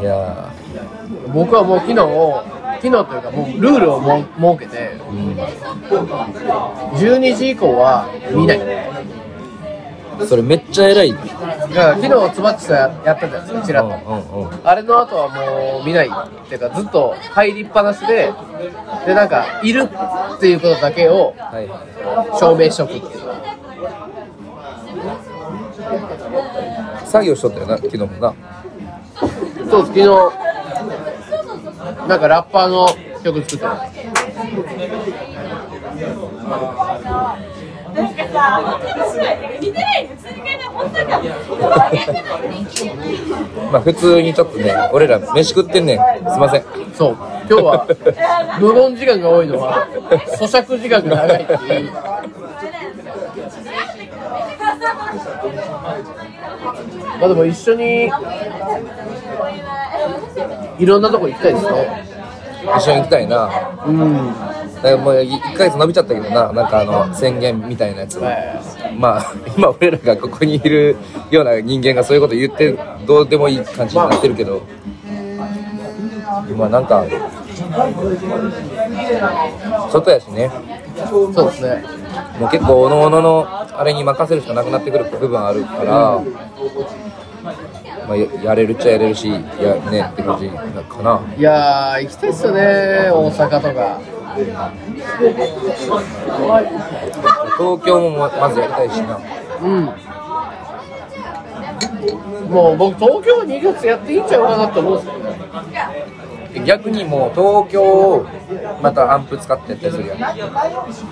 [0.00, 0.02] い。
[0.02, 0.50] や
[1.32, 4.24] 僕はもう昨日昨日というかもうルールをも
[4.58, 5.36] 設けてーうん
[6.96, 8.60] 12時以降は見ない
[10.26, 11.10] それめっちゃ偉い。
[11.12, 14.50] 昨日つばっちとややったじゃないですかちらっと。
[14.64, 18.32] あれの後はもう見ないっていうかずっと入りっぱなしで
[19.04, 19.82] でなんかいる
[20.36, 22.38] っていうことだけをはいはい。
[22.38, 23.26] 証明しとくっていう
[27.04, 28.34] 作業しとったよな、昨日もな。
[29.70, 30.06] そうです昨日
[32.08, 32.86] なんかラッパーの
[33.24, 33.70] 曲作ってる
[37.94, 39.28] なんかさ、本当にすごい。
[39.60, 40.16] 似てないの。
[40.16, 41.08] 続けて本当に。
[43.72, 45.98] まあ普通にちょっとね、俺ら飯食ってんねん。
[45.98, 46.02] す
[46.36, 46.64] いません。
[46.94, 47.16] そう
[47.48, 47.86] 今日は
[48.60, 49.86] 無言時間が多いのは
[50.40, 51.92] 咀嚼時間が長いっていう
[57.20, 58.10] まあでも一緒に
[60.78, 62.16] いろんなとこ行きたいですね
[62.76, 63.48] 一緒に行きたいな。
[63.86, 64.26] うん。
[64.76, 68.20] だからもう1ヶ月伸びちゃったけどな、なんかあの宣言みたいなやつ。
[68.98, 70.96] まあ 今俺らがここにいる
[71.30, 74.62] ような人間がそういうこと言ってどうでもいい感じになってるけど、
[76.56, 77.04] まあなんか
[79.90, 80.50] 外やしね、
[81.10, 81.84] そうですね。
[82.40, 86.20] もう結構おのおののあれに任せるしかなくなってくる部分あるから、
[88.06, 89.42] まあややれるっちゃやれるし、やね
[90.12, 91.20] って感じかな。
[91.36, 94.00] いやー行きたいっすよね大阪とか。
[97.56, 99.18] 東京もまずやりたいしな。
[99.62, 99.90] うん。
[102.50, 105.36] もう僕東京2月やっていいんちゃうかなって思うんですけどね
[106.64, 108.26] 逆にもう東京を
[108.80, 110.20] またアンプ使ってやったりするやん。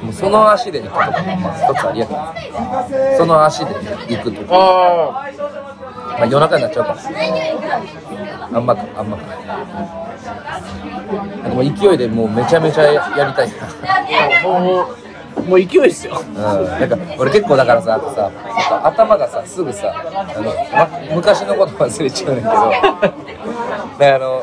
[0.05, 2.07] もうその足で行くとかもまあ一つありや
[3.19, 3.75] その足で
[4.09, 5.74] 行くとか、あ
[6.19, 6.97] まあ、夜中になっちゃうか。
[8.53, 9.23] あんまかあんまか。
[11.43, 13.49] なんかもう勢いでもうめちゃめちゃやりたい。
[14.45, 14.87] あも
[15.37, 16.23] うもう勢いっすよ。
[16.27, 18.31] うん、なんか俺結構だからささ
[18.87, 20.03] 頭がさすぐさあ
[20.41, 22.55] の、ま、昔のこと忘れちゃうねんけど。
[23.99, 24.43] であの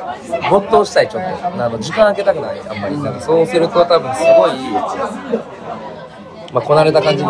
[0.49, 1.47] 没頭したいちょっと。
[1.47, 2.97] あの時間空けたくないあんまり。
[3.01, 4.51] なんかそうすると多分すごい
[6.53, 7.29] まあこなれた感じに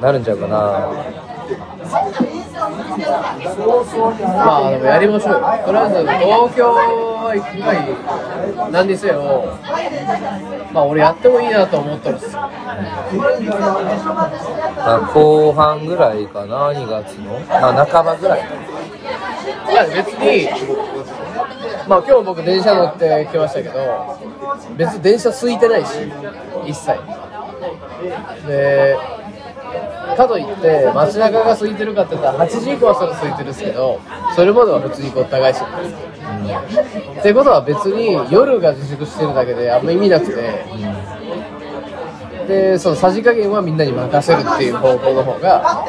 [0.00, 0.90] なるんちゃうかな
[2.90, 5.40] まあでもやりましょうよ。
[5.64, 9.58] とりあえず東京は一回何にせよ。
[10.72, 12.36] まあ俺やってもいいなと思ってるっす。
[15.14, 17.40] 後半ぐらいかな2月の。
[17.48, 18.40] まあ半ばぐらい。
[19.70, 20.48] いや別に
[21.88, 24.18] まあ今日僕電車乗ってきましたけど
[24.76, 26.10] 別に電車空いてないし
[26.66, 26.98] 一切。
[28.46, 28.96] で
[30.20, 34.00] かといって街中が空いてるかって言ったら8時以降はそれ空いてるんですけど
[34.34, 35.90] それまでは普通にごった返してるん
[36.46, 40.64] ですってことは別に夜が自粛してるだけであんま意味なくて
[42.50, 45.86] でそのさじ加減はみんなに任せるっていう方向の方が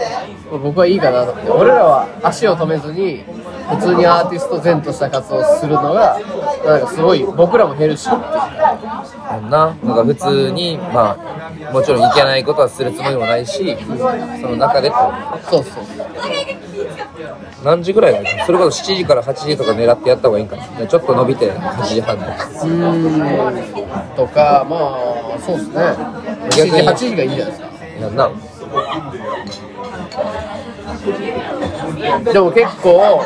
[0.52, 1.52] 僕はいいかなと思って。
[1.52, 3.24] 俺らは足を止めずに
[3.70, 6.20] 普通にアーティスト前とした活動をするのが
[6.66, 9.50] なんかすごい僕らもヘルシーっていな。
[9.50, 13.78] なんか普通にまあもちろんいけないことはするつもりもないし
[14.42, 14.92] その中で
[15.50, 15.84] そうそう
[17.64, 18.46] 何時ぐらいがいいの？
[18.46, 20.88] それこそ7時から8時とか狙ってやった方がいいんかな？
[20.88, 22.32] ちょっと伸びて8時半とか。
[22.32, 24.16] うーん。
[24.16, 24.98] とかま
[25.36, 25.76] あそうですね。
[25.76, 26.88] 7時逆に。
[26.90, 27.72] 8時がいいんじゃないですか。
[28.02, 28.32] やんな
[32.32, 33.22] でも結構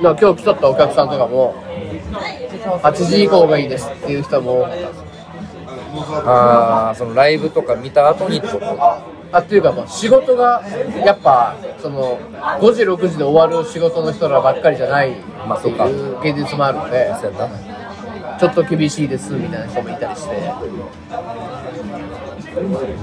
[0.00, 1.54] まあ今日来とったお客さんとかも
[2.82, 4.68] 8時以降がいいですっていう人も
[6.24, 8.60] あーそのライブとか見た後にと？
[9.32, 10.62] あっていうかまあ仕事が
[11.04, 12.18] やっぱその
[12.60, 17.12] 5時6時で終わる仕事の人らばっかりじゃないってまあそっかいう現実もあるので
[18.38, 20.52] ちょっと厳しいですみたいな人もいたりして。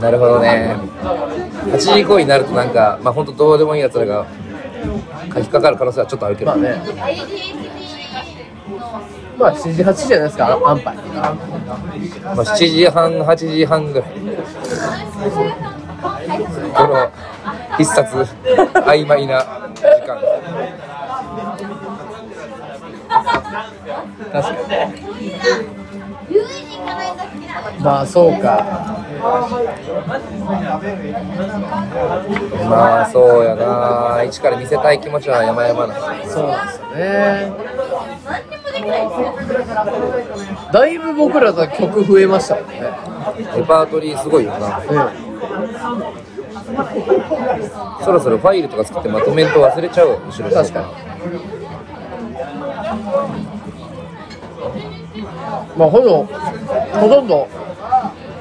[0.01, 0.75] なるほどね。
[1.67, 4.25] 8時以降になるとなんかまあ本当どうでもいいやつらが
[5.33, 6.81] 書きかかる可能性はちょっとあるけど、まあね。
[9.37, 10.95] まあ7時8時じゃないですかあ安牌。
[10.95, 14.09] まあ、7時半8時半ぐらい
[16.73, 17.11] この
[17.77, 18.15] 必殺
[18.73, 19.41] 曖昧な
[19.75, 20.19] 時間。
[24.31, 24.75] 確か？
[26.29, 26.37] に
[27.81, 28.65] まあそうか。
[32.69, 34.23] まあそうやな。
[34.23, 35.95] 一から見せたい気持ちは山々な。
[36.25, 37.51] そうなんですよね。
[40.71, 42.81] だいぶ僕らの曲増えましたもんね。
[43.55, 44.79] レパートリーすごいよな
[48.03, 50.87] そろそろファイルとか作ってまとめんと忘れちゃうよ後ろ確かに。
[55.77, 57.47] まあほぼほとんど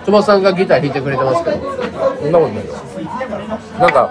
[0.04, 1.56] 鳥羽さんがギター弾いてくれてますけど。
[1.56, 1.60] う
[2.20, 2.72] そんなことないよ。
[3.78, 4.10] なんか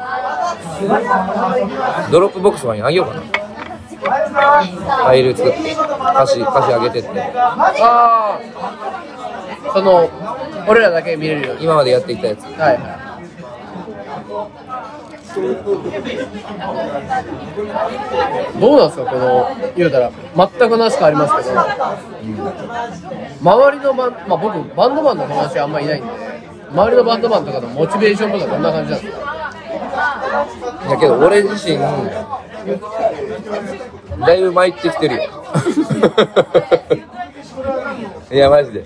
[2.12, 3.22] ドロップボックスとかにあげようかな。
[3.22, 7.10] ファイル作って歌詞歌詞上げてって。
[7.38, 8.40] ああ
[9.74, 10.10] その
[10.68, 11.64] 俺らだけ見れるように。
[11.66, 12.44] 今までやっていったやつ。
[12.44, 13.05] はいはい
[18.60, 20.12] どうなんですかこの言うたら。
[20.36, 21.60] 全く話変わりますけど、
[23.42, 26.12] 周りのバン、まあ、僕バンドマンの友達あんまいないんで。
[26.72, 29.52] 周りのバンドマンとかのモチベーションとかどんな感じなんですか？
[30.90, 31.90] だけど俺自身だ
[34.34, 35.24] いぶ参ってきてるよ。
[38.32, 38.84] いやマジで。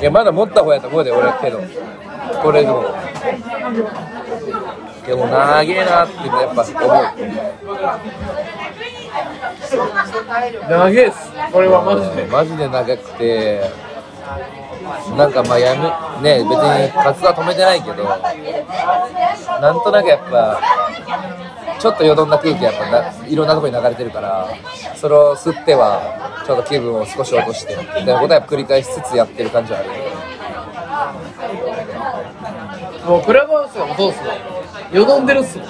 [0.00, 1.60] いやまだ持った方やと思うで俺けど。
[2.42, 2.84] これでも。
[5.10, 6.70] けど長えなってやっぱ思
[10.60, 10.68] う。
[10.68, 11.32] 長いです。
[11.52, 12.26] これはマジで。
[12.26, 13.70] マジで長くて。
[15.16, 15.74] なんかまあや
[16.22, 18.04] めね別に活動は止めてないけど。
[19.60, 20.60] なんとなくやっぱ
[21.78, 24.48] ちょっとよどんだ空気やっぱないろんなところに流れてるから
[24.96, 29.88] それを吸ってはちょっと気分を少し落としてみたいなことはやっぱ繰り返しつつやってる感じはある
[33.06, 34.59] もうクラブハウスがもうそうっすね
[34.92, 35.68] よどんでるっすもん。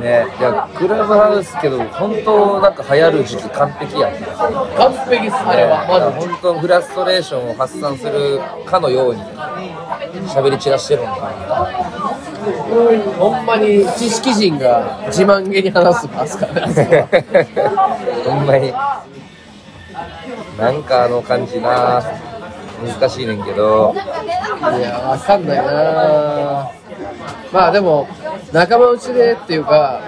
[0.00, 4.12] ねいやクラブハウスけど本当なんか流行る時期完璧やん。
[4.12, 5.86] ぱ完璧っすあれは。
[5.88, 6.32] マジで。
[6.32, 9.22] 本当フラストレーションを発散するかのように
[10.28, 11.32] 喋り散らしてるのか
[13.18, 13.84] ほんまに。
[13.96, 17.08] 知識人が自慢げに話すパスからね
[18.24, 18.72] ほんまに。
[20.58, 22.02] なんかあの感じな
[22.82, 23.94] 難しいねんけど。
[23.94, 23.96] い
[24.80, 26.70] やわかんないな。
[27.52, 28.08] まあでも
[28.52, 30.00] 仲間内でっていうか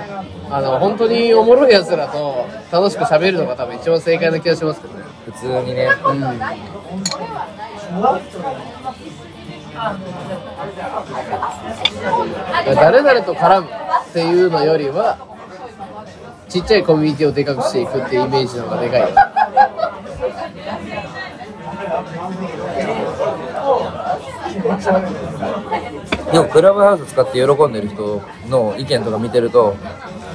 [0.51, 5.05] あの本当におもろいやつらと楽しく喋るのが多分一番正解な気がしますけどね。
[5.25, 5.89] 普通にね。
[12.75, 15.19] 誰々と絡むっていうのよりは
[16.49, 19.13] ちっちゃいコミュニティをでかくしていくっていうイメージの方がでかい
[26.33, 29.77] でもクラブハウス使って喜んでる人の意見とか見てると、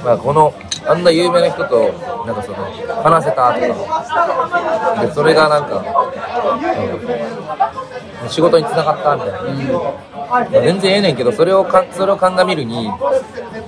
[0.04, 0.54] まあ、この
[0.86, 1.92] あんな有名な人と
[2.26, 2.56] なんかその
[3.02, 5.82] 話せたとかでそれがなんか、
[7.32, 7.48] うん
[8.28, 12.96] 仕事につながったみたいな、全然ええねんけどそれをかそれを鑑みるにやっ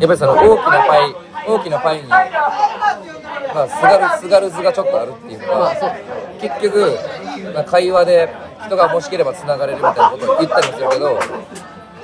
[0.00, 1.14] ぱりその大きなパイ
[1.46, 2.18] 大きなパイに、ま
[3.62, 5.72] あ、すがるすがる図がちょっとあるっていうか、
[6.40, 6.98] 結局、
[7.54, 8.28] まあ会話で
[8.66, 11.18] 人がもしければつながれるみたいなことを言ったりもするけど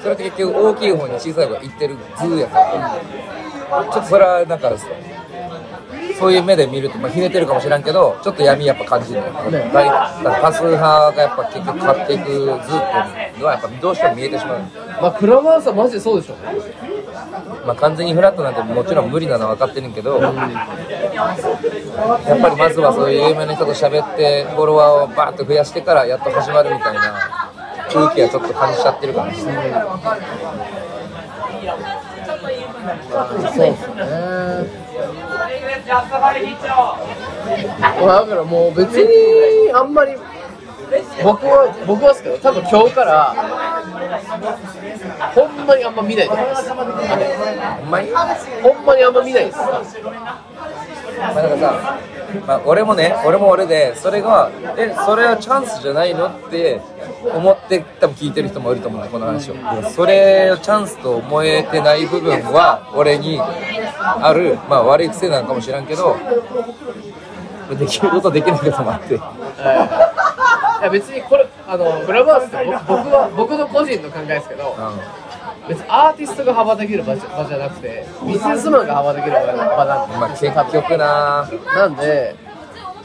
[0.02, 4.72] それって結局大きい方に小さい方が言ってる図やからちょっとそれはなんか
[6.18, 9.70] そういう目で見ると、まあ、ひねってるかもしれんけどちょっと闇やっぱ感じるのよ、ね。
[9.72, 12.46] 大だから多数派がやっぱ結局買っていく図っていう
[13.40, 14.60] のはやっぱどうしても見えてしまう。
[15.02, 16.36] まあクラブハウスはマジでそうでしょ。
[17.66, 20.20] まあ、完全にフラットなんてもちろん無理なのは分かってるんけど、
[21.16, 27.50] やっぱりまずはそういう有名な人と喋ってフォロワーをバーッと増やしてからやっと始まるみたいな
[27.90, 29.44] 空気はちょっと感じちゃってるからねそ
[33.62, 33.96] うですね
[38.06, 40.12] だからもう別にあんまり
[41.22, 43.34] 僕は僕はですけど多分今日から
[45.34, 46.74] ほんまにあんま見ないと思いますあ
[47.16, 47.26] れ
[47.80, 48.10] ほんまに
[48.62, 49.58] ほんまにあんま見ないです
[51.34, 51.98] まあ、なんかさ、
[52.46, 56.80] まあ、俺もね俺も俺でそれがえそれはチャンスじゃないのって
[57.34, 59.54] 思って多分聞いてる人もいると思うねこの話を。
[59.90, 66.16] それをチャンスと思えてない部分は俺にある、まあ、悪い癖なのかもしれんけど
[67.78, 69.14] できることできないこともあって。
[69.14, 69.20] い。
[70.86, 72.50] や別にこれあのクラブハウス
[72.86, 74.76] 僕僕は僕の個人の考えですけど
[75.68, 81.48] 別にアーティストが羽ばたける場じゃ場じゃなくてビジネスマンが羽ばたける場場なんでまあ結局な。
[81.74, 82.34] なんで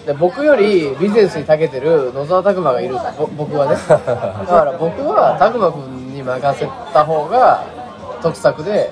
[0.06, 2.96] で僕よりビジネスに長けてる野沢拓磨がいる。
[2.96, 3.76] んですぼ僕はね。
[3.88, 7.64] だから僕は拓磨君に任せた方が
[8.22, 8.92] 得策で、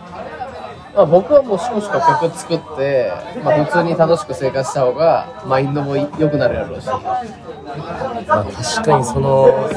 [0.95, 3.11] まあ、僕はもうしこしこ曲作って、
[3.43, 6.87] まあ、普通に楽しく生活した方がマインドも良くなるやろうし。
[6.87, 6.95] ま
[8.27, 9.69] あ確かにその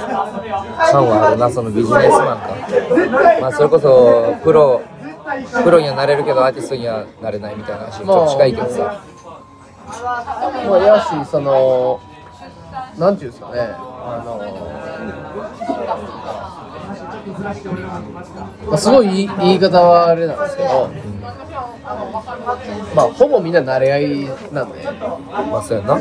[0.91, 2.49] 感はあるなそのビジネスマンか。
[3.41, 4.81] まあそれこそプロ
[5.63, 9.03] プロにはなれるけどアーティストにはなれないみたいな話にちょっと近いけどさ。
[10.69, 12.01] まあやしその
[12.99, 13.61] なんていうんですかね。
[14.05, 14.41] あの
[18.67, 20.91] まあ、すごい言い方はあれなんですけど、
[22.95, 25.99] まあほぼみんな慣れ合いなんでまあそうやな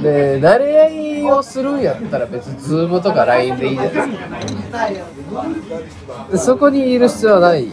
[0.00, 3.92] で慣れ合いをするんやったら別に Zoom とか LINE でいいじゃない。
[4.92, 5.00] で
[5.90, 7.68] すかでそこにいる必要はない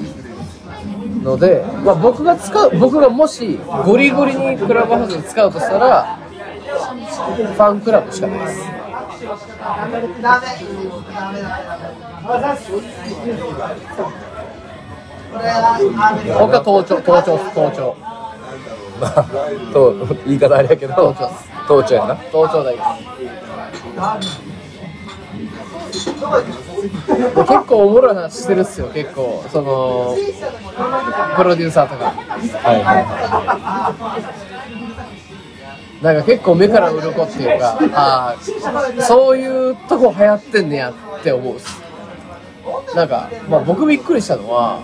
[1.23, 8.84] ので、まあ、僕が使う僕がもしゴリゴリにクラブハウスで使うとしたらファンクラブしかないです。
[16.49, 17.95] 他盗聴盗聴盗聴
[18.99, 19.23] まあ
[19.73, 19.93] と
[20.25, 21.29] 言い方あれやけど盗聴
[21.67, 22.71] 盗聴やな盗聴だ。
[22.71, 22.77] け
[27.45, 30.15] 結構おもろい話してるっすよ結構その
[31.35, 34.44] プロデューサーとかはいはいはい
[36.01, 44.81] なんか結構目から鱗っていうかああそういうとこ流行ってんねやって思うなんか、まあ、僕びっくりしたのは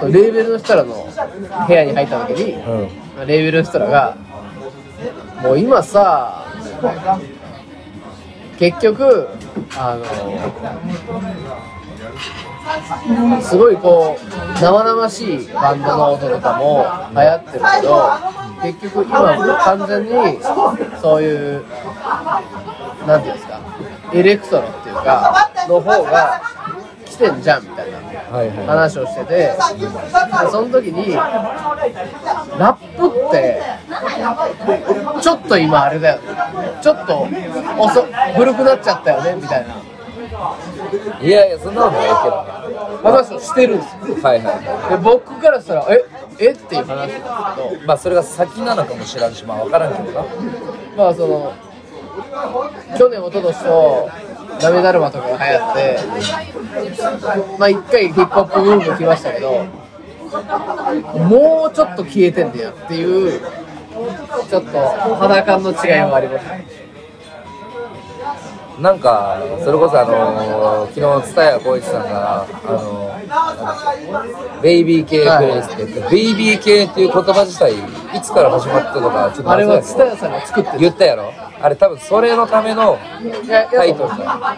[0.00, 1.08] そうレーベルの人らの
[1.68, 3.26] 部屋に入った時にいうん。
[3.26, 4.16] レーベルの人らが
[5.42, 6.46] もう今さ
[8.58, 9.28] 結局
[9.76, 10.04] あの
[13.42, 18.10] すごいこう生々しいバンドの音とかも流行ってるけど
[18.62, 20.10] 結局今完全に
[21.00, 21.64] そういう
[23.06, 23.60] なんていうんですか
[24.12, 26.40] エレクトロっていうかの方が
[27.04, 27.98] 来てんじゃんみたいな
[28.66, 29.52] 話をしてて
[30.50, 31.22] その時にラ
[32.74, 33.62] ップって
[35.20, 36.20] ちょっと今あれだよ
[36.82, 37.28] ちょっと
[37.78, 38.02] 遅
[38.36, 39.93] 古くなっちゃったよねみたいな。
[41.22, 44.90] いやいやそんなことないけ話をしてるんですよどはいはい。
[44.90, 46.04] で僕からしたらえ
[46.38, 46.86] えっていう話。
[46.86, 47.24] なんですけ
[47.78, 50.26] どまあそれが先なのかもしらんしまあ分からんけどな。
[50.96, 51.52] まあその
[52.96, 54.10] 去年一昨年と
[54.60, 55.98] ダメだるまとかが流行って
[57.58, 59.64] まあ一回ヒップホップブーム来ましたけど
[61.24, 63.40] もうちょっと消えてんねやっていう
[64.48, 66.54] ちょっと肌感の違いはありました
[68.80, 74.24] なんかそれこそあの昨日蔦谷浩一さんがあのなんだっ
[74.56, 81.32] けベイビー系プレイスって言ってベイビー系っていう言葉自体いつから始まったのかちょっとあれは蔦屋さんが作ってる言ったやろ？
[81.60, 82.98] あれ多分それのための
[83.48, 84.56] タイトルだ。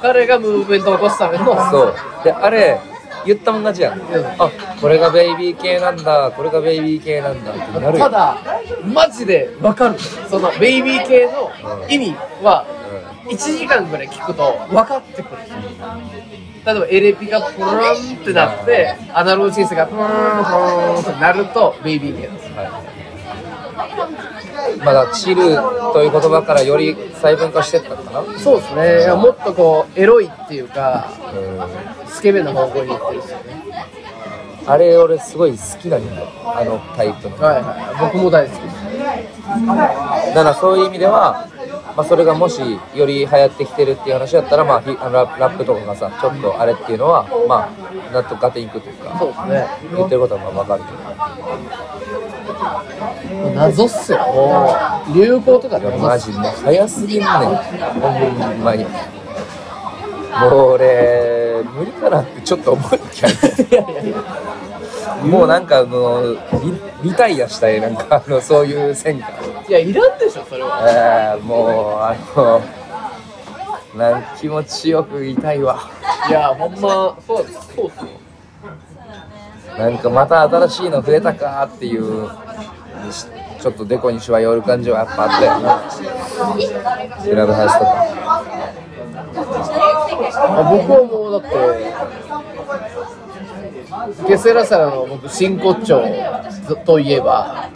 [0.00, 1.44] 彼がムーブメントを起こすための。
[1.70, 1.94] そう。
[2.24, 2.80] であれ
[3.24, 4.00] 言ったもん勝ちやん。
[4.40, 6.30] あこれがベイビー系なんだ。
[6.30, 8.38] これがベイビー系なんだってなるよただ
[8.84, 9.98] マジで分かる。
[10.28, 11.50] そのベイビー系の
[11.88, 12.66] 意味は
[13.24, 15.42] 1時間ぐらい聞くと分かってくる。
[16.64, 17.70] 例えばエレピがプルン
[18.20, 22.50] ってなってアナログシンセがプルンプルンってなるとベイビー系です
[24.84, 25.56] まだチル
[25.92, 28.38] という言葉からより細分化してったのかな？
[28.38, 28.74] そうです
[29.06, 29.12] ね。
[29.14, 31.10] もっとこうエロいっていうか
[32.06, 33.62] スケベな方向に行ってるんですよね。
[34.64, 36.28] あれ俺すごい好きなんだよ。
[36.44, 37.36] あのタイプの。
[37.38, 37.96] はいはい。
[38.00, 38.76] 僕も大好きです。
[40.34, 41.48] だからそういう意味では、
[41.96, 42.60] まあ、それがもし
[42.94, 47.70] より流行ってきてるっていう話だったら、まあ、ひあのララップとかがさちょっとあれっていうのはまあ
[48.12, 49.66] 納得がていくというかそうですね。
[49.94, 50.98] 言ってることはまあ分かるけど。
[53.54, 54.18] 謎っすよ。
[55.14, 57.28] 流行とかっすマジもう早すぎんねん。
[57.28, 57.42] ほ
[58.54, 58.84] んまに。
[58.84, 58.90] も
[60.48, 63.34] う俺無理かなってちょっと思いやい
[63.70, 64.16] やいや
[65.24, 66.34] もうなんかあの
[67.02, 69.28] リリタイアしたいなんかあのそういう線が
[69.68, 71.36] いやいらんでしょそれは。
[71.36, 72.60] えー、もうあの
[73.98, 75.90] なん気持ちよくいたいわ。
[76.28, 77.88] いやほんまそうそうっすよ
[79.78, 82.28] なんかまた新しいの増えたかっていう
[83.10, 83.26] し
[83.60, 85.82] ちょっとデコにしわ寄る感じはやっぱあったよな
[87.22, 87.92] クラブハウスとか。
[89.34, 91.48] あ僕はもうだって
[94.28, 96.02] ゲセラサラの僕真骨頂
[96.84, 97.68] といえば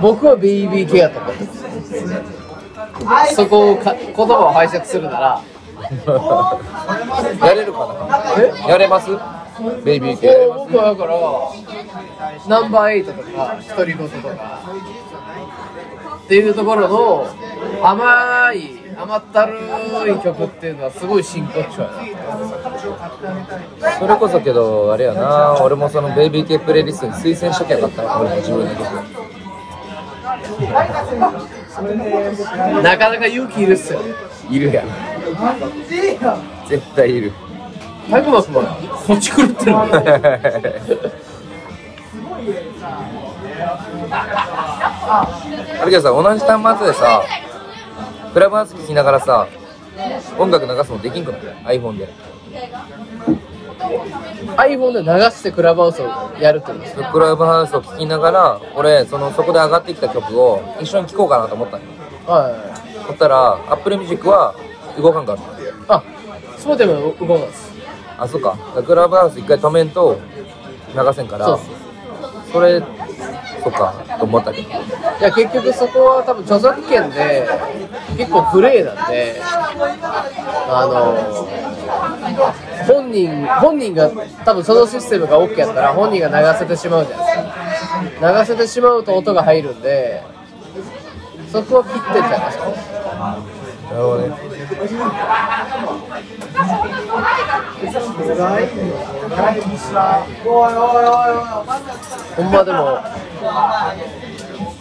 [0.00, 1.44] 僕はベイビー系やと思って
[3.04, 3.34] ます。
[3.34, 5.40] そこをか言葉を拝借するなら
[7.46, 7.86] やれるか
[8.66, 8.68] な？
[8.68, 9.10] やれます？
[9.84, 11.14] ベイビー系僕はだから
[12.48, 14.60] ナンバーエイトとか独り言とか
[16.24, 17.26] っていうところの
[17.82, 19.58] 甘い甘ったる
[20.10, 21.88] い曲っていうのはすごい真骨頂や
[23.82, 23.92] な。
[23.98, 28.02] それこそけどあれやな俺もそのベイビー系プレイリストに推薦しときゃよかった。
[28.02, 28.84] な俺も自分の曲。
[32.82, 34.00] なかなか勇気いるっすよ。
[34.50, 34.88] いるやん。
[36.68, 37.32] 絶対いる。
[38.10, 38.76] たくまくんは
[39.06, 39.76] こっち狂ってる
[45.80, 47.22] あれけどさ同じ端末でさ
[48.34, 49.46] クラブハウス聴きながらさ
[50.38, 51.38] 音楽流すのできんくな
[51.72, 52.08] い？iPhone で。
[54.56, 56.08] iPhone で流してクラブハウスを
[56.40, 56.80] やるってこと？
[56.80, 61.84] ですねクラブハウスを聴きながら俺そのそこで上がってきた曲を一緒に聴こうかなと思ったの。
[61.84, 61.90] よ
[62.26, 62.54] はい
[63.06, 64.54] そしたら Apple Music は
[64.98, 65.36] 動かんかっ
[65.86, 65.96] た。
[65.96, 66.02] あ
[66.58, 67.72] スポティも動かんです。
[68.18, 68.58] あそっか。
[68.84, 70.18] クラブハウス一回止めんと
[70.92, 71.56] 流せんから
[72.52, 72.82] それ
[73.64, 74.72] そっかと思ったけどい
[75.22, 77.48] や結局そこは多分著作権で
[78.18, 81.16] 結構プレイなんであの
[82.86, 84.10] 本人本人が
[84.44, 87.32] 多分そのシステムが OK やったら本人が流せてしまうじゃないで
[88.16, 88.38] すか。
[88.40, 90.22] 流せてしまうと音が入るんで
[91.50, 92.64] そこは切ってんじゃないですか。
[93.90, 94.34] なるほどね。
[102.36, 102.98] ほんまでも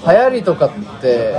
[0.05, 0.71] 流行りとかっ
[1.01, 1.33] て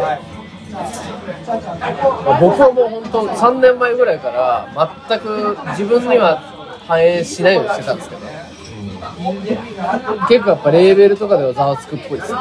[2.40, 4.68] 僕はもう本当3年前ぐらいから
[5.08, 6.40] 全く自分には
[6.86, 8.22] 反映しないようにしてたんですけど
[10.28, 12.38] 結構やっぱレーベルとかではざわつくっぽいですね。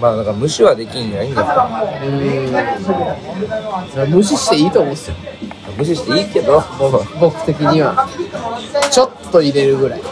[0.00, 5.16] まあだから無視はできんじゃないんですかうーん無視していいと思うんですよ
[5.76, 6.62] 無視していいけど。
[7.20, 8.08] 僕的には。
[8.90, 10.02] ちょっと入れるぐらい。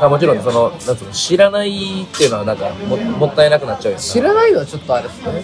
[0.00, 5.42] まあもちろんそのなんつうの知らないっていうのはなんかももったいなくなっちゃうよ知らないのはちょっとあれですね。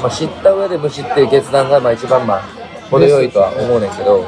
[0.00, 2.42] まあ、知った上で無視っていう決断がまあ一番まあ
[2.90, 4.22] 程よいとは思うねんけど。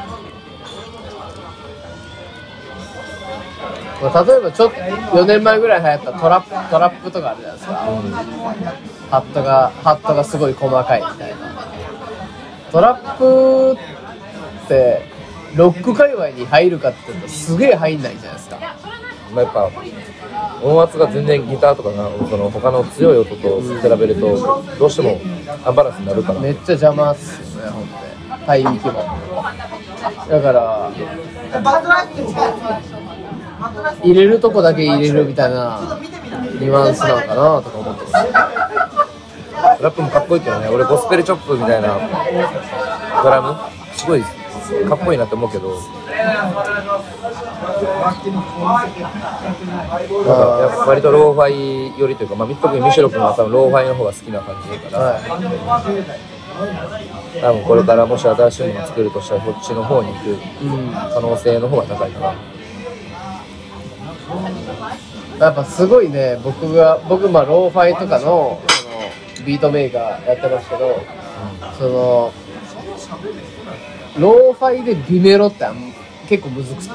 [4.03, 11.37] まあ例えばちょっと4年前ぐらい流行ったトラップトラップとかあるじゃないですかハットがハットがすごい細かいみたいな。
[12.71, 13.77] トラップ
[14.65, 15.03] って
[15.57, 18.59] ロック界隈に入るかって言うとすげえ入んないじゃないですか。
[19.35, 19.71] まあ、やっぱ
[20.63, 25.21] 音圧が全然ギターとかがその他の強い音と比べるとどうしても
[25.65, 26.41] アンバランスになるから。
[26.41, 27.97] めっちゃ邪魔っすよねほんで
[28.49, 29.05] 帯域も
[30.29, 30.91] だから
[34.03, 35.99] 入れるとこだけ入れるみたいな
[36.55, 38.70] ニュアンスなのかなとか思ってます
[39.81, 40.69] ラップもかっこいいけどね。
[40.69, 41.99] 俺ゴスペルチョップみたいな
[43.23, 43.57] ドラム？
[43.95, 44.29] すごいか
[44.95, 45.71] っこいいなって思うけど。
[45.71, 45.81] なん
[46.53, 46.59] か
[50.61, 55.19] やっぱ割とローファイ寄りというか、まあ、特にミシェロ君は多分ローファイの方が好きな感じだから、は
[57.41, 60.37] 多分これからもし新しいもの作るとしたらこっちの方に行く、
[61.15, 62.35] 可能性の方が高いかな。
[65.47, 68.61] やっぱすごいね僕が僕まあローファイとかの
[69.47, 71.01] ビートメーカーやってますけど、
[71.79, 72.33] その
[74.19, 75.93] ローファイでビメロってあん
[76.29, 76.91] 結構むずくて。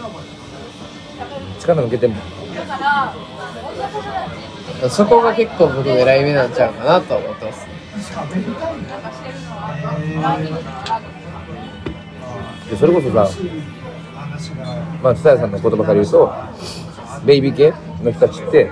[1.59, 2.15] 力抜けても
[4.89, 7.65] そこが結構僕狙い目なんちゃうかなとは思ってます。
[12.69, 13.27] でそれこそさ
[15.01, 16.31] まあ蔦屋さんの言葉から言うと
[17.25, 17.73] ベイビー系
[18.03, 18.69] の人たちって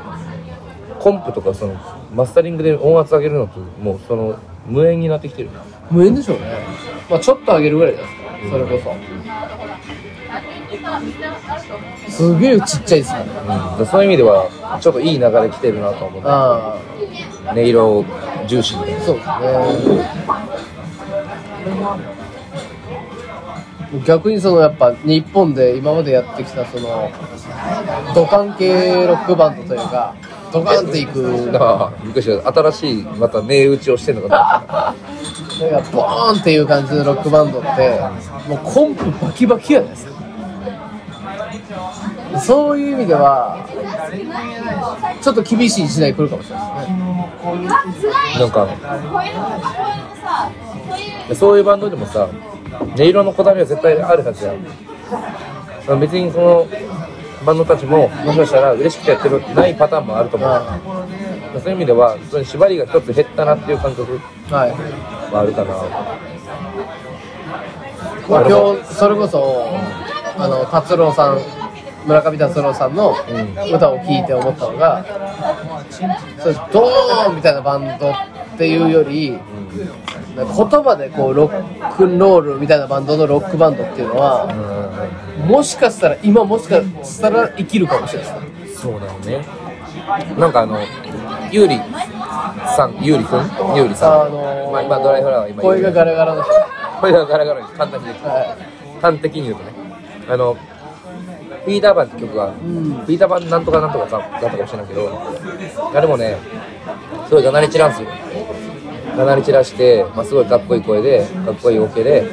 [1.00, 4.38] コンプとかそのマスタリングで音圧上げるのともうその
[4.68, 5.50] 無縁になってきてる
[5.92, 6.58] 無縁でしょうね。
[7.10, 8.52] まあちょっと上げるぐらいじゃないですか。
[8.52, 8.84] それこ
[12.08, 12.12] そ。
[12.12, 13.26] すげえちっちゃいですね。
[13.74, 14.50] うん、でそういう意味では
[14.80, 16.80] ちょっといい流れ来てるなと思うあ
[17.50, 18.06] 音色
[18.48, 19.34] 重視みたいあなそうですね。
[24.06, 27.12] 逆にそのやっぱ日本で今までやってきたその
[28.16, 30.16] 土管系ロックバンドというか
[30.54, 32.54] ドカンっていくああびっくりした。
[32.54, 34.94] 新しいまた銘打ちをしてんのか
[35.58, 38.00] それがボーンっていう感じのロックバンドって
[38.48, 40.14] もうコンプバキバキやないですか
[42.40, 43.66] そういう意味では
[45.22, 46.88] ちょっと厳しい時代来るかもしれない
[47.94, 48.14] ですね。
[48.38, 48.68] となんか
[51.36, 52.28] そういうバンドでもさ
[52.82, 54.58] 音色のこだわりは絶対あるはずやん。
[55.88, 56.68] まあ別にその
[57.46, 60.50] バンドたちももしかしたら嬉しくてやってるないパターンもあると思う、
[61.60, 64.20] そういう意味ではそれ縛りが一つ減ったなっていう感覚
[64.50, 64.72] はい。
[64.72, 65.74] はあるかな。
[68.30, 69.68] まあ今日それこそ
[70.38, 71.40] あの達郎さん
[72.06, 73.16] 村上達郎さんの
[73.74, 75.06] 歌を聴いて思ったのが、
[76.40, 79.40] それドーンみたいなバンドっていうより、
[79.74, 84.48] 言葉でこうロックンロールみたいなバンドのロックバンドっていうのは、
[85.48, 88.76] もしかしたら今もしかしたら生きるかもしれないですね。
[88.76, 89.46] そうだよね。
[90.38, 90.80] なんかあの
[91.52, 91.80] ゆうり
[92.76, 93.76] さんゆうりくん？
[93.76, 94.22] ゆうりさん。
[94.24, 96.52] あのーまあ、今ドライフラワー今声がガラガラの人。
[97.02, 98.58] 声がガラガラに簡単に言うとは
[99.02, 99.72] 端的に言うとね。
[100.30, 100.58] あの
[101.66, 103.06] ピーターパンって曲が、ん。
[103.08, 105.22] ピーターパンなんとかなんとかだったかもしれないけど
[105.94, 106.38] あれもね
[107.28, 108.10] すごいがなり散らんすよ
[109.16, 112.30] がなり散らして、まあ、すごいかっこいい声でかっこいいオケで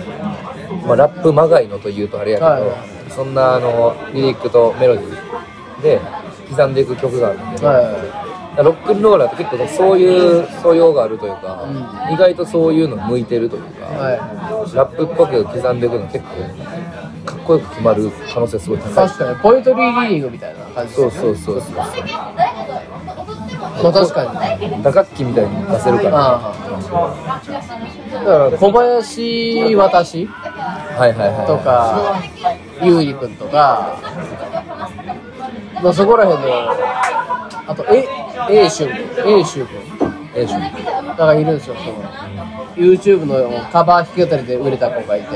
[0.86, 2.60] まあ、ラップまがいのというとあれやけど、はい。
[2.62, 6.00] はいそんなあのリリックとメロディーで
[6.48, 11.68] 刻んでいく曲があるんで、はロックンローラーって結構そういう素養があるというか、
[12.10, 13.90] う意外とそういうの向いてるというか、い。
[13.90, 16.30] はラップっぽく刻んでいくの結構
[17.26, 18.94] かっこよく決まる可能性すごいい高い。
[18.94, 19.38] 確かに。
[19.40, 21.84] ポエトリーリーディングみたいな感じそうそうそうそうま
[23.88, 24.82] あ確かに。
[24.82, 26.18] 打楽器みたいに出せるから。
[26.18, 26.59] ああ
[26.90, 32.20] だから小林私はいはいはいとか
[32.82, 33.98] ゆうりくんとか
[35.82, 36.70] まあそこら辺の
[37.66, 38.06] あとえ
[38.50, 42.02] A しゅん A しゅんくんええしょなんかいるんですよその
[42.76, 45.26] YouTube のカバー弾き語りで売れた子がいて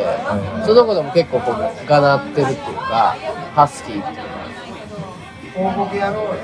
[0.64, 3.16] その子でも結構こうがなってるっていうか
[3.54, 4.34] ハスキーっていうか。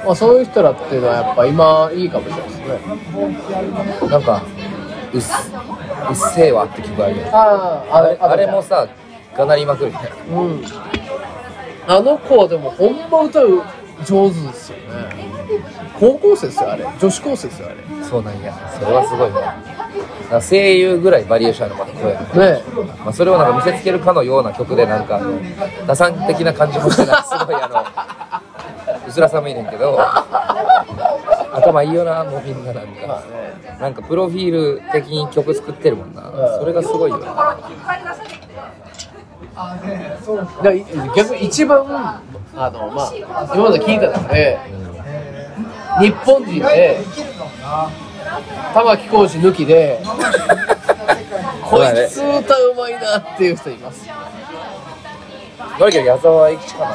[0.06, 4.08] まあ、そういう人らっていうのはやっぱ今いいかもしれないですね。
[4.08, 4.40] なんか
[5.12, 5.32] うっす
[6.10, 7.18] うっせぇわって曲ある。
[7.18, 8.86] よあああれあれもさ
[9.36, 10.64] がなりまくるみたいなうん。
[11.86, 13.62] あの子はでもほんま歌う
[14.04, 14.84] 上手ですよね。
[15.98, 16.86] 高校生ですよあれ。
[17.00, 17.76] 女子高生ですよあれ。
[17.76, 18.54] ねそうなんや。
[18.78, 22.14] それはすごいね声優ぐらいバリエーションあるまた声。
[22.14, 22.62] がえ。
[23.04, 25.32] まあ、それをなんか見せつけるかのような曲でなんかあの
[25.86, 29.98] 打算的な感じもしてなんかすごいあのうすら寒いねんけど
[31.52, 33.18] 頭いいよなもうみんななんまか。
[33.18, 36.22] あねなんかプロフィール的に曲作ってるもんな。
[36.58, 37.26] それがすごいよな。
[37.26, 37.58] だか
[40.62, 40.84] らい
[41.16, 41.84] 逆に一番
[42.56, 43.12] あのまあ
[43.54, 44.58] 今まで聞いた中で
[46.00, 47.00] 日本人で
[48.72, 50.00] 玉置浩二抜きで
[51.62, 54.08] こいつ歌うまいなっていう人います。
[55.78, 56.90] どれけど矢沢永吉かな。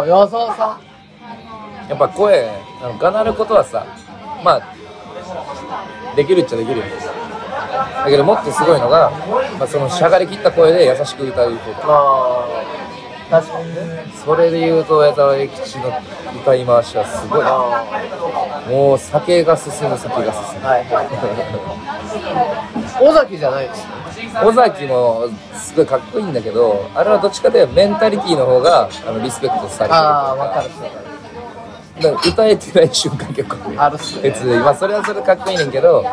[0.00, 0.78] あ矢沢さ
[1.88, 2.50] やっぱ声
[2.82, 3.86] あのがなることはさ
[4.42, 4.74] まあ
[6.16, 6.84] できるっちゃできるよ。
[8.04, 9.10] だけどもっとすごいのが、
[9.58, 12.64] まあ、そのしゃがりきった声で優しく歌うこと。
[13.30, 14.04] 確かにね。
[14.24, 15.88] それで言うと矢沢永吉の
[16.42, 18.76] 歌い回しはすごい。
[18.76, 20.66] もう酒が進む酒が進む。
[20.66, 21.08] はいはい。
[23.02, 24.04] 尾崎じゃないですね。
[24.44, 31.03] 尾崎もすごいかっこいいんだけどあれはどっちかというとメンタリティーの方があのリスペクトされてるああ分かるだから
[31.98, 33.96] 歌えてない瞬間結構ある。
[33.96, 34.22] っすね。
[34.22, 36.04] 別にまあそれはそれでかっこいいねんけど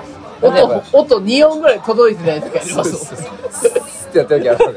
[0.41, 2.91] 音音2音ぐらい届いてない時ありそうます。
[2.91, 4.75] そうそうスッってやった時ある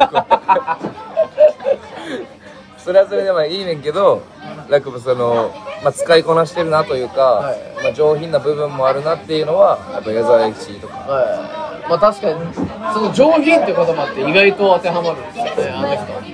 [2.78, 4.22] それはそれでまあいいねんけど
[4.68, 5.52] なんかもうその、
[5.82, 7.58] まあ、使いこなしてるなというか、はい。
[7.82, 10.94] まあ、上品な部分もあるなっていうのはやっぱ矢沢永吉とか。
[10.94, 11.88] はい。
[11.88, 16.33] まあ確かにその上品っていう言葉って意外と当てはまるんですよねあの人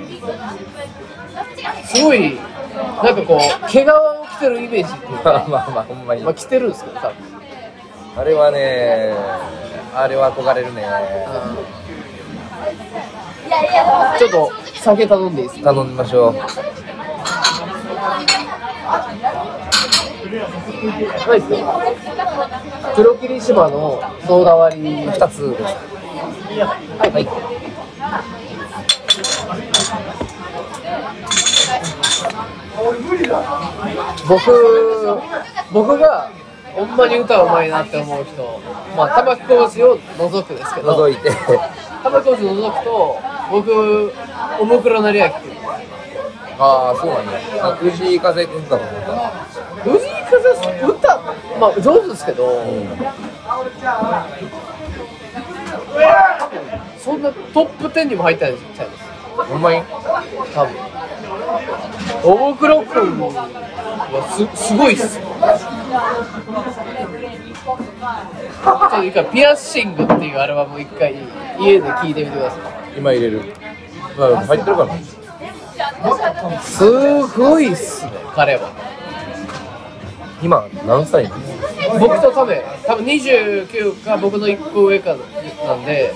[1.95, 2.37] すごい
[3.03, 6.23] なんかこう毛皮を着てるイメージっていうか まあまあまあほんまに。
[6.23, 7.15] まあ着てるんですけど多分。
[8.19, 9.15] あれはね
[9.95, 10.85] あれは憧れるね。
[14.19, 15.71] ちょっと酒頼んでいいですか？
[15.73, 16.35] 頼みましょう。
[16.35, 16.43] な
[21.37, 21.81] いですか？
[22.95, 25.05] 黒霧島のソーダ割り。
[25.09, 25.63] 2つです。
[26.99, 27.29] はい、はい、
[34.29, 35.21] 僕
[35.73, 36.31] 僕が
[36.75, 38.61] ほんまに歌うまいなって思う人
[38.97, 41.31] まあ玉置浩二を除くですけど覗いて。
[42.03, 43.19] 玉置浩二除くと
[43.51, 44.13] 僕
[44.61, 45.31] おもくろ成明。
[45.31, 45.51] 君
[46.59, 47.33] ああそうなんだ。
[47.69, 49.31] あ藤井風君かと思った。
[49.83, 50.01] 藤井
[50.31, 50.39] 風
[50.87, 51.21] 歌
[51.59, 52.63] まあ上手ですけど、
[56.99, 59.51] そんなトップ10にも入ってないんちゃいます？
[59.51, 59.83] ほんまに？
[60.55, 60.75] 多分
[62.23, 62.71] おもくん
[63.21, 65.19] はすすごいっす。
[65.19, 65.27] ちょ
[68.73, 71.15] っと一回ピアッシングっていうアルバム一回
[71.59, 72.61] 家で聴いてみてください。
[72.99, 73.43] 今入れる？
[74.17, 76.61] まあ入ってるかな？
[76.61, 76.85] す
[77.39, 78.71] ごいっすね彼は。
[80.43, 81.43] 今何歳なの
[81.99, 85.15] 僕と多分多分29か僕の1個上か
[85.67, 86.15] なんで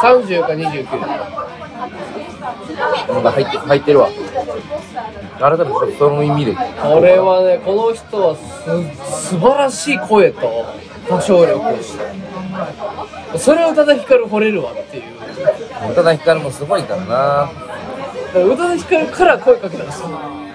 [0.00, 0.86] 30か29
[3.08, 4.08] なんか入って入ってるわ。
[5.38, 6.54] 改めてその意味で。
[6.54, 10.66] これはねこの人はす素晴らしい声と
[11.06, 11.60] 歌唱力。
[11.60, 12.04] をして
[13.38, 15.04] それを宇多田ヒカル惚れるわっていう。
[15.90, 17.50] 宇多田ヒカルもすごいからな。
[18.34, 20.08] 宇多田ヒカルから声かけたんですよ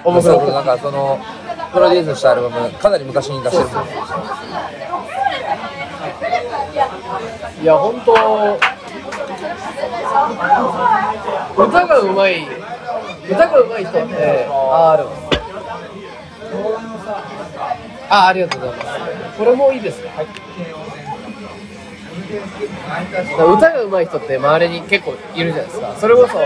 [0.04, 1.20] 面白くなんかその
[1.74, 3.70] プロデュースしたアルバムかなり昔に出してる。
[7.62, 8.14] いや本当
[11.58, 12.46] 歌がうまい。
[13.30, 15.06] 歌がうまい人ってあある
[18.10, 19.38] あありがとうございます。
[19.38, 20.28] これもいいですかはい
[23.56, 25.96] 歌が上手い人って周りに結構いるじゃないですか。
[25.98, 26.38] それこそ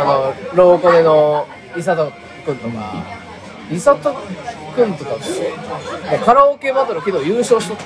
[0.00, 1.46] あのローコネの
[1.76, 2.10] 伊佐藤
[2.44, 3.04] 君とか
[3.70, 4.08] 伊佐藤
[4.74, 5.16] 君とか
[6.24, 7.84] カラオケバトル昨日優勝しとった。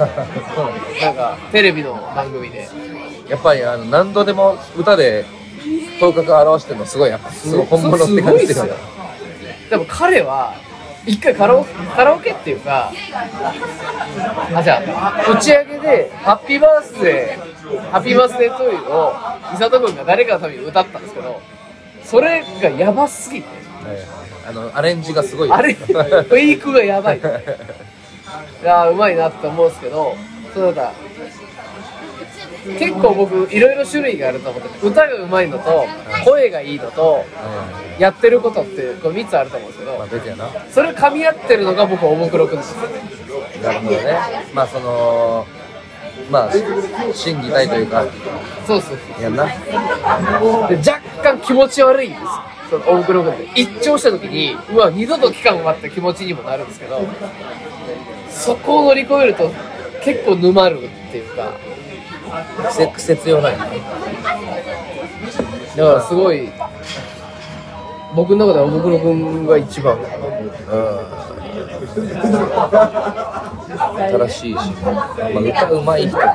[0.00, 2.68] なんかテレビの番組で。
[3.28, 5.24] やっぱりあの何度でも歌で
[6.00, 8.76] 頭角を表してるのすごいやっぱすごい本物って感じするよすよ
[9.70, 10.54] でも彼は
[11.06, 12.90] 一回カラオカラオケっていうか
[14.54, 19.12] あじゃあ打ち上げで「ハッピーバースデーハッピーバースデートゥーユー」を
[19.54, 21.40] 伊佐君が誰かのために歌ったんですけど
[22.04, 23.60] それがやばすぎて。
[24.46, 27.18] あのアレンジがすごいあれフェイクがやばい。
[28.62, 30.16] いやーうまいなって思うんですけど
[30.54, 30.92] そうなんか
[32.64, 35.86] 結構僕いろいろ種類があると思ってて歌がうまいのと
[36.24, 37.24] 声がいいのと
[37.98, 40.48] うやってることってこう3つあると思うんですけんまあど別やな。
[40.70, 42.74] それ噛み合ってるのが僕おもくろくんです
[43.62, 44.18] なるほどね。
[44.52, 45.46] まあその
[46.30, 46.52] まあ
[47.14, 48.04] 心技体というか。
[48.66, 49.46] そうそうそうやんな。
[49.46, 49.52] で
[50.76, 52.22] 若干気持ち悪いんです。
[52.22, 52.28] よ
[52.70, 53.60] そのおもくろくんって。
[53.60, 57.00] 一聴した時にうわ二度と期間を待った気持ちにもなるんですけど
[58.28, 59.50] そこを乗り越えると
[60.04, 61.52] 結構沼るっていうか
[62.68, 63.56] 癖癖強ない。
[63.56, 63.64] だ
[65.84, 66.50] からすごい
[68.14, 69.98] 僕の中ではおもくろくんが一番。
[73.80, 74.60] 新しいし、ま
[74.92, 76.28] あ、歌うまい人もす。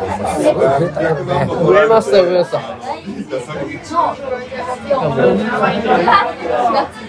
[0.54, 2.60] ごい増えたよね増えました増えました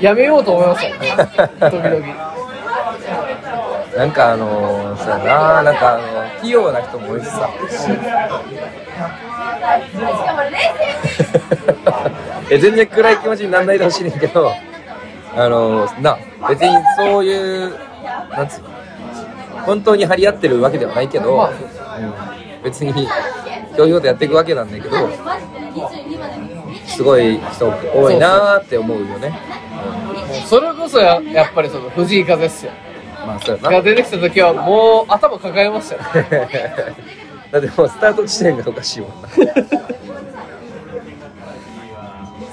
[0.00, 0.96] やめようと思いました
[1.70, 2.06] 時々。
[3.96, 5.62] なんかあのー、そうやな。
[5.62, 7.48] なんかあのー器用な人も多いしさ。
[12.50, 14.50] え全然暗い気持ちにならないでほしいねんけど
[15.34, 17.74] あのー、な別にそういう
[18.30, 18.68] なんつうの
[19.64, 21.54] 本当に張り合ってるわけではないけど、まあうん、
[22.62, 24.96] 別にひょうひょうとやっていくわけなんだけど
[26.86, 29.38] すごい人多いなーって思うよね。
[30.46, 32.72] それこそややっぱりその藤井風ですよ。
[33.26, 33.70] まあそうやな。
[33.70, 36.02] が出てきた時はもう頭抱えましたよ
[37.50, 39.28] だってもうスタート地点がおかしいもんな。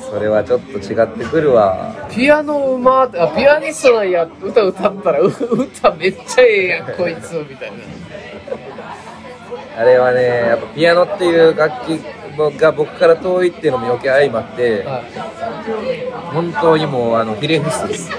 [0.10, 2.08] それはちょっと違ってくるわ。
[2.12, 7.78] ピアノうまーあピアニストや歌歌ったらう歌めっちゃええやんこいつみたいな。
[9.76, 12.00] あれはねやっぱピアノっていう楽器
[12.60, 15.02] が僕から遠いっていうのも余計相まっては
[16.32, 18.12] 本当にもうあのひれ伏すです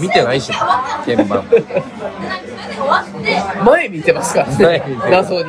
[0.00, 1.46] 見てないしな鍵盤い
[3.64, 5.44] 前見てますからね前見てる謎に。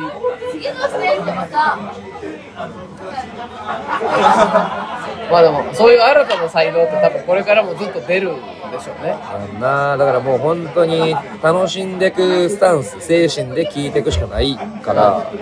[5.30, 8.42] まあでもそういう新たな才能って多分これからもずっと出るんで
[8.80, 9.16] しょうね。
[9.22, 15.32] あのなだからもう本当に楽しんでくスタンス精神で聴いていくしかないから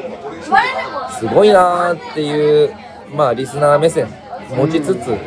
[1.18, 2.74] すごいなーっていう
[3.14, 4.08] まあリスナー目線
[4.50, 5.18] 持ちつつ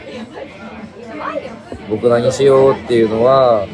[1.89, 3.67] 僕何しようっていうのは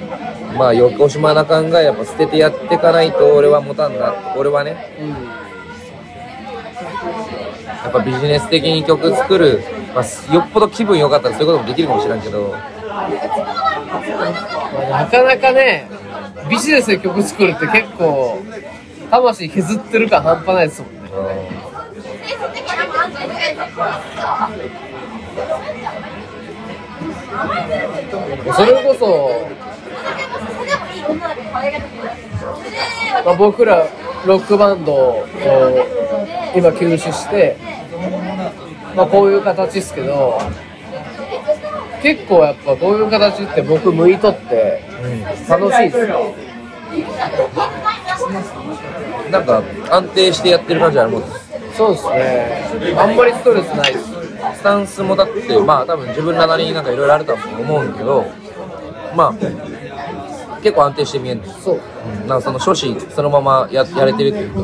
[0.57, 4.75] まあ横島な考えやっぱ捨ててやっていかないと俺は持たんな俺はね。
[4.99, 5.39] うん
[7.81, 9.63] やっぱビジネス的に曲作る、
[9.95, 12.49] まあ、よっぽど気分良かったらそういうこともできるかもしれんけど。
[12.49, 13.07] ま
[14.97, 15.87] あなかなかね
[16.49, 18.43] ビジネスで曲作るって結構
[19.09, 20.99] 魂削ってる感半端ないですもんね
[28.55, 29.31] それこそ、
[33.25, 33.87] まあ、僕ら
[34.25, 35.25] ロックバンドを
[36.55, 37.57] 今休止して、
[38.95, 40.39] まあ、こういう形ですけど
[42.01, 44.83] 結構やっぱこういう形って僕向いとって
[45.47, 46.33] 楽しいですよ。
[49.31, 49.61] なんか
[49.91, 51.23] 安定してやってる感じあるもん
[51.75, 52.95] そうですね。
[52.97, 54.18] あんまりストレスないです
[54.55, 58.25] スタンスもだってまあ多分自分らなりになんかいろいろあるとは思うんだけど
[59.15, 59.33] まあ
[60.61, 61.79] 結構安定して見えるそう。
[62.27, 64.61] なんかその初心そのままややれてるっていうか。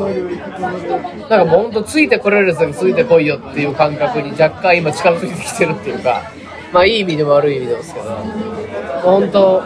[1.29, 6.21] なんかもうほんとついてこれるやつだけついてこいよっていう感覚に若干今近づいてきてるっていうか。
[6.73, 8.05] まあいい意味でも悪い意味でもですけど。
[9.03, 9.63] 本当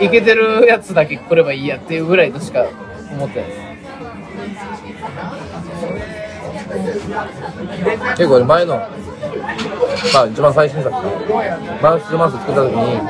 [0.00, 2.66] いけてるやつだけ来ればいいやっていうぐらいとしか
[3.12, 3.69] 思ってないです
[8.16, 8.88] 結構俺前のま
[10.22, 10.94] あ一番最新作。
[11.82, 13.00] マウス2マウス作った時に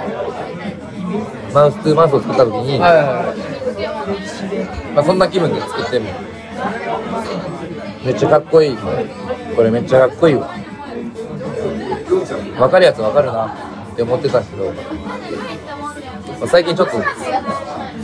[1.53, 4.95] マウス2マウスを作った時に、はいはいはい。
[4.95, 6.11] まあ、そんな気分で作っても
[8.05, 8.77] めっちゃかっこいい。
[9.57, 10.49] これめっちゃかっこいいわ。
[12.59, 13.47] 分かるやつ分かるな。
[13.93, 14.73] って思ってたけど、ま
[16.45, 16.97] あ最近ちょっと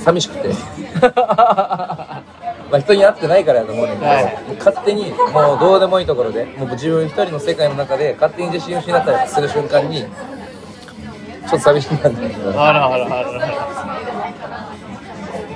[0.03, 0.49] 寂しくて
[2.71, 4.39] まあまあ、人に会ってないからやと思うねんけど、はい。
[4.59, 12.47] 勝手にもうどうでもいいところでもう自分一人の世界の中で勝手に自信を失ったりする瞬間にちょっと寂しくなるんだけど。
[12.47, 13.23] 絶あらあらあらあ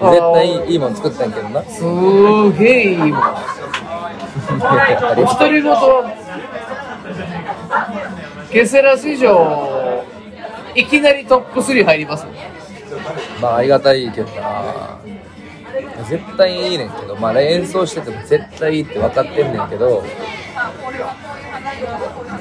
[0.00, 0.32] ら。
[0.32, 1.62] 対いいもん作ったんやけどな。
[1.64, 1.82] す
[2.58, 3.22] げえいいもん。
[4.50, 6.12] お 独り言は
[8.50, 10.04] ケセラ史上
[10.74, 12.26] いきなりトップ3入ります
[13.40, 14.98] まあありがたいけどな
[16.04, 20.04] 絶対いいねんけどまあ演奏してても絶対いいって分かってんねんけど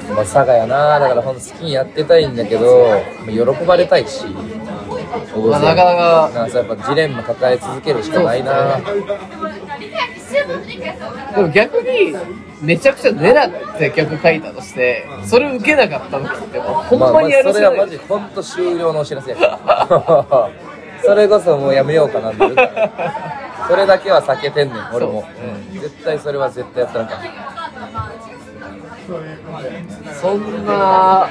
[0.08, 2.88] まあ佐賀やなだからほんと好きにやってたいんだけど
[3.26, 8.78] まあ喜ばれたいしまあなかなかなやっぱジレンマ抱え続けるしかないな、
[11.34, 12.14] でも逆に
[12.62, 19.58] めちゃくちゃ狙って曲書いたとしてそれ受けなかった時ってほんまにやるまあそれはマジ本当終了のお知らせや。
[21.02, 22.38] それこそもうやめようかなって。
[22.38, 23.39] なるから
[23.70, 25.24] それだけは避けてんねん俺も、
[25.72, 27.20] うん、絶対それは絶対やったらあかん。
[30.20, 31.28] そんな、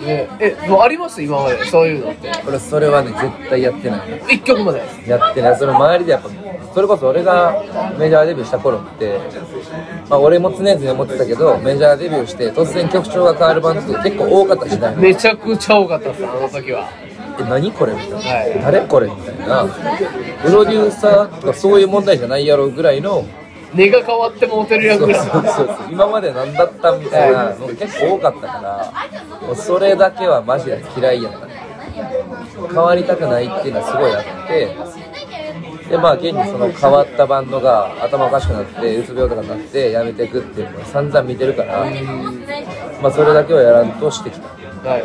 [0.00, 1.22] ね、えもうあります？
[1.22, 2.32] 今までそういうのって。
[2.46, 4.20] 俺それはね絶対やってない。
[4.28, 4.82] 一曲まで？
[5.06, 5.56] やってない。
[5.56, 6.28] その周りでやっぱ
[6.74, 7.62] それこそ俺が
[7.98, 9.20] メジャーデビューした頃って、
[10.08, 14.96] まあ、俺も常々思ってたけどメジャーデビューして突然曲調が変わるバンドって結構多かった時代。
[14.96, 16.88] めちゃくちゃ多かったですあの時は
[17.40, 19.66] え何これみたいな、はい誰これみたいな。
[20.42, 23.24] プロデューサーとかそういう問題じゃないやろうぐらいの。
[23.72, 25.68] 根が変わってもそうそうそう。
[25.90, 28.46] 今まで何だったみたいなのが結構多かったか
[29.40, 31.46] らもうそれだけはマジで嫌いやった。
[31.46, 31.60] ね
[32.68, 41.84] 変わりたくないっていうのはすごいあってでまあ現にその変わったバンドが頭おかしくなってうつ病とかになってやめていくっていうのを散々見てるから
[43.02, 44.48] まあそれだけはやらんとしてきた。
[44.88, 45.04] はい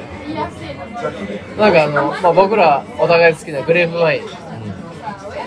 [1.58, 4.24] なんかあの、まあ、僕らお互い好きなグレープワイン。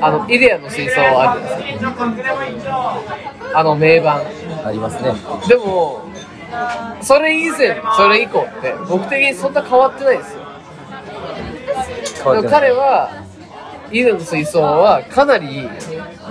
[0.00, 1.66] あのイデアの水槽あるじゃな
[2.46, 3.00] いですか。
[3.54, 4.22] あの名盤。
[4.64, 5.12] ありますね。
[5.48, 6.02] でも
[7.00, 10.36] それ以前それ以降って僕的にそんな変わってないです
[12.24, 12.42] よ。
[12.42, 13.24] で彼は
[13.90, 15.68] イデアの水槽はかなり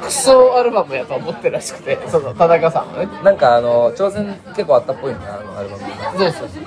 [0.02, 3.10] クソアルバムやと思ってるらしくてその田中さんはね。
[3.24, 5.84] なんかあの挑戦結構あったっぽいなあのアルバム。
[6.20, 6.64] そうそうそう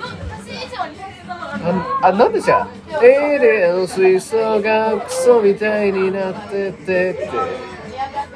[1.63, 3.03] ああなんでじゃあ？
[3.03, 7.29] エレの水槽がクソみたいになっててって。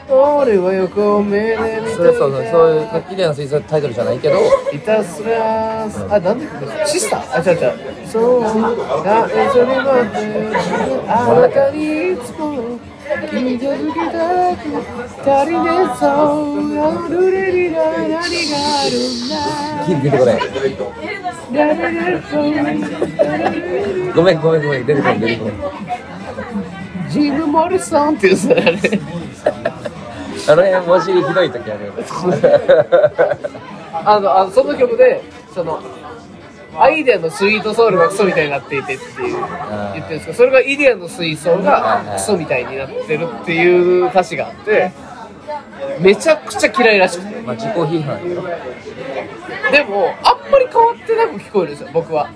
[0.07, 4.38] 俺は横目で見てそれそうそうそういう綺麗な水槽タイトルじゃないけど。
[4.71, 5.84] いたすら。
[5.86, 6.38] あなんだっ
[6.86, 6.88] け？
[6.88, 7.39] シスター？
[7.39, 8.07] あ違う違う。
[8.07, 8.41] そう
[9.03, 9.28] だ。
[9.34, 11.09] えそれまであ
[11.41, 12.78] なたにいつも
[13.30, 14.59] 君と好きだく
[15.30, 16.07] 足りねえぞあ
[17.09, 19.34] のレリが何があるんだ
[20.01, 20.39] 出てこない
[24.13, 25.55] ごめんごめんごめん出てこない出てこない
[27.09, 28.80] ジム・モリソンっていうさあれ
[30.47, 32.03] あの辺文字ひどい時あるよね
[33.93, 35.82] あのあのその曲でその
[36.78, 44.91] アイデアのスイートソウルがクソみたいになっていてっていう言ってるんですけどそれがイデアの水槽がクソみたいになってるっていう歌詞があって
[45.99, 47.41] めちゃくちゃ嫌いらしくて。
[47.41, 48.41] まあ自己批判よ。
[49.71, 52.30] でもあんまり変わってなく聞こえるんですよ僕は。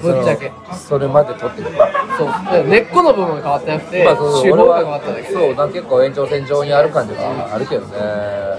[0.00, 0.52] ぶっちゃけ。
[0.74, 1.76] それまで取ってくる。
[2.18, 2.68] そう。
[2.68, 7.98] 根っこの部分が変わってなくてまあそうそう俺手法が変わっただけはそうなんか結構延長線上にある感じがあるけどね。
[7.98, 8.58] だ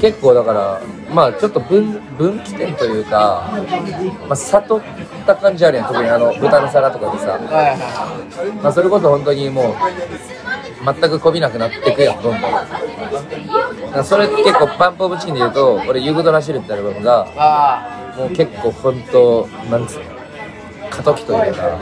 [0.00, 0.80] 結構だから
[1.12, 3.50] まあちょっと分分岐点というか、
[4.28, 4.82] まあ、悟っ
[5.26, 5.86] た感じあるやん。
[5.86, 7.38] 特にあの豚の皿とかでさ、
[8.62, 9.74] まあ、それこそ本当にもう
[10.84, 12.40] 全くこびなくなっていくやんどんどん。
[12.42, 12.66] だか
[13.98, 17.26] らそれ結構パンプオブチキンで言うと俺「ユグドラシル」ってアルバムが
[18.16, 20.13] もう結構本当なんつうの
[20.96, 21.78] 過渡期というか。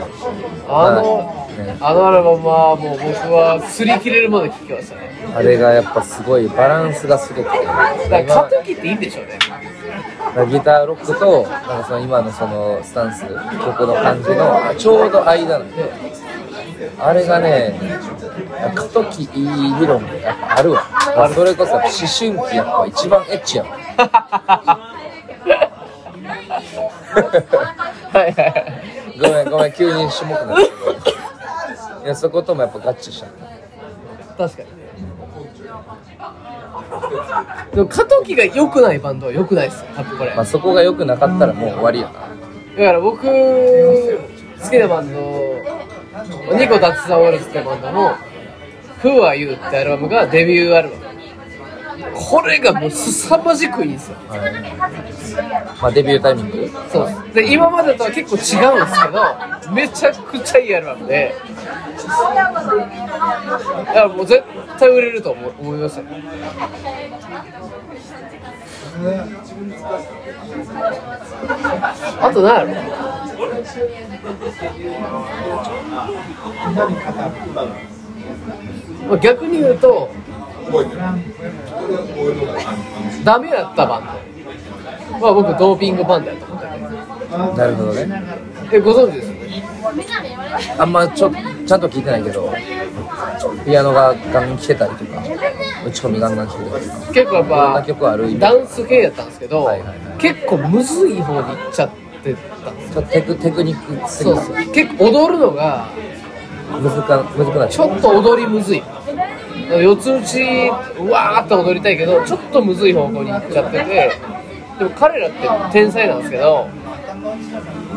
[0.67, 3.03] ああのまあねあのアルバムはもう僕
[3.33, 5.11] は擦り切れるまで聴きましたね。
[5.35, 7.65] あれがやっぱすごいバランスがすごくて。
[8.09, 9.37] だ過渡期っていいんでしょうね。
[10.49, 15.91] ギターロックとなんかその今のそのスタンス曲の感じのちょうど間なんで
[16.97, 17.79] あれがね
[18.73, 19.29] 過渡期いい
[19.79, 20.83] 理論がやっぱあるわ。
[21.35, 23.73] それこそ思春期やっぱ一番エッチやもん
[28.13, 28.82] はいはいはい
[29.23, 31.11] ごめんごめん急に種目なったけ
[31.99, 33.27] どいやそこともやっぱ合致した。
[34.37, 34.69] 確かに。
[34.69, 34.83] ね
[37.73, 39.85] でも過渡期が良くないバンドは良くないですよ。
[39.95, 40.35] 多分これ。
[40.35, 42.13] まあそこが良くなかったらもう終わりやな。
[42.13, 45.19] だから僕好きなバンド
[46.57, 48.15] ニコ・ダッツ・ザ・ウォルズってバンドの
[49.03, 51.02] 「Who Are You」ってアルバムがデビューアルバム
[52.33, 54.17] これがもう凄まじくいいんですよ。
[54.27, 56.67] まあデビュータイミング？
[56.91, 57.09] そう。
[57.31, 58.39] で今までとは結構違
[58.73, 61.35] うんですけどめちゃくちゃいいアルバムで。
[63.93, 64.43] いやもう絶
[64.79, 66.07] 対売れると思思いましたよ
[72.19, 72.69] あと何やろ？
[79.07, 80.09] まあ逆に言うと
[83.23, 84.03] ダメやったバン
[85.19, 85.25] ド。
[85.25, 88.23] は僕ドーピングバンドやと思っててなるほどね
[88.71, 89.27] えご存知です。
[89.27, 89.63] よね
[90.77, 92.51] あんまちょちゃんと聞いてないけど
[93.65, 95.21] ピアノがガン来てたりとか
[95.85, 97.13] 打ち込みガンガンしてたりとか。
[97.13, 99.97] 結構やっぱ曲あるダンス系やったんですけど、はいはいはい。
[100.17, 101.89] 結構むずい方に行っちゃっ
[102.23, 104.73] てたんですちょっとテクテクニックすぎたそうそう。
[104.73, 105.87] 結構踊るのが
[106.81, 108.83] むずかむずくなっちょっと踊りむずい
[109.69, 110.41] 四つ打ち
[110.99, 114.11] うわーって踊りたいけどちょっとむずい方向に行っちゃってて
[114.79, 116.67] でも彼らって天才なんですけど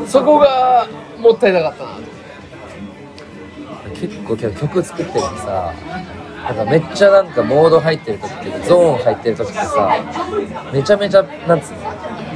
[0.07, 0.87] そこが
[1.19, 1.91] もったいなかったな。
[1.91, 2.01] と
[4.01, 5.73] 結構曲作ってるとさ
[6.45, 10.05] なんかめっちゃなんかモード入ってる時ってゾーン入ってる時ってさ
[10.73, 11.79] めちゃめちゃなんつうの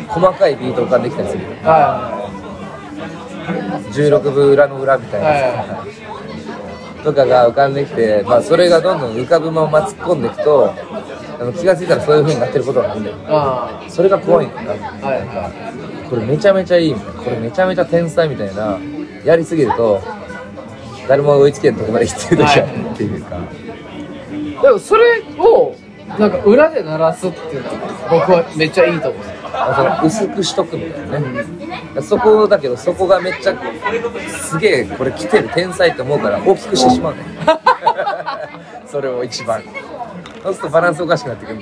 [0.09, 2.19] 細かいビート浮かんできたりするよは
[3.93, 5.85] 16分裏の裏みたいなさ、
[7.03, 10.75] とかが浮かんできて、まあ、それがどんどん浮かぶまま突っ込んでいくと
[11.41, 14.57] あの気が付いたらそういう風になってることがあるんだよそれが怖いんだ。
[14.57, 18.79] はいはこれめちゃめちゃいいみたいなこれめちゃめちゃ天才みたいな
[19.25, 20.01] やりすぎると
[21.09, 23.39] 誰も追いつけんとこまで行ってる時あるっていうか、
[24.33, 25.75] いでもそれを
[26.19, 27.75] なんか裏で鳴らすっていうのは
[28.11, 29.25] 僕はめっちゃいいと思う。
[29.25, 29.40] んですよ
[30.05, 31.45] 薄くしとくみたいなね。
[32.03, 33.55] そこだけどそこがめっちゃ
[34.29, 37.21] すげえこれ来てる天才って思うから大きくしてしまうね。
[38.87, 39.63] それを一番。
[40.43, 41.61] そうするとバランスおかしくなってくる。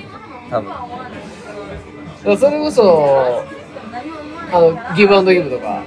[0.49, 2.37] 多分。
[2.37, 3.43] それこそ
[4.51, 5.83] あのギブアンドギブとか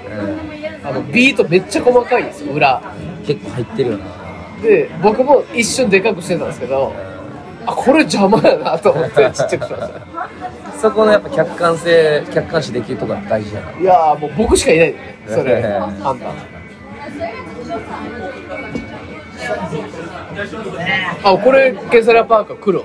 [0.84, 2.76] うあのビートめっちゃ細かいんですよ裏。
[2.76, 2.82] ん
[3.26, 4.04] 結構入ってるよな。
[4.62, 6.94] で僕も一瞬でかくしてたんですけど
[7.66, 10.41] あこれ邪魔やなと思ってちっちゃくしました
[10.82, 13.78] そこのやっぱ客観性客観視できるところが大事やな。
[13.78, 14.94] いやーもう僕しかいない。
[15.28, 15.52] それ。
[15.54, 15.60] うん
[16.02, 16.34] 判断
[21.24, 22.84] あこれケセラパーカー黒。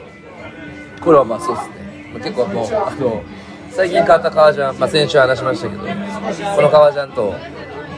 [1.02, 1.76] これはまあそうですね。
[2.14, 3.24] まあ結構もうあの
[3.72, 7.34] 最近買った革ジャン、まあ、先週話しましたけどこの革ジャンと、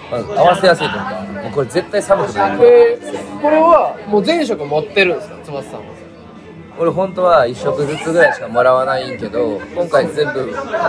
[0.10, 2.42] まあ、合わせやすいというかもうこれ絶対寒くてい。
[2.42, 5.99] いえー、これはもう全色持ってるんですか翼さんは？
[6.80, 10.46] 俺本当は1食ずつぐらいしかもらわないんけど今回全部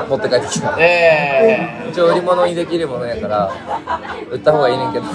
[0.08, 0.76] 持って帰ってきた。
[0.78, 3.50] え一応売り物にできるものやから
[4.30, 5.06] 売った方がいいねんけど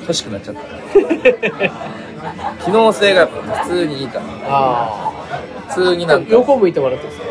[0.00, 0.60] 欲しくなっちゃった。
[0.62, 1.70] ー、
[2.64, 4.24] 機能性がやっぱ普通にいいから。
[4.48, 5.12] あ
[5.68, 6.32] 普通にあなんか。
[6.32, 7.22] 横向いてもらっていいです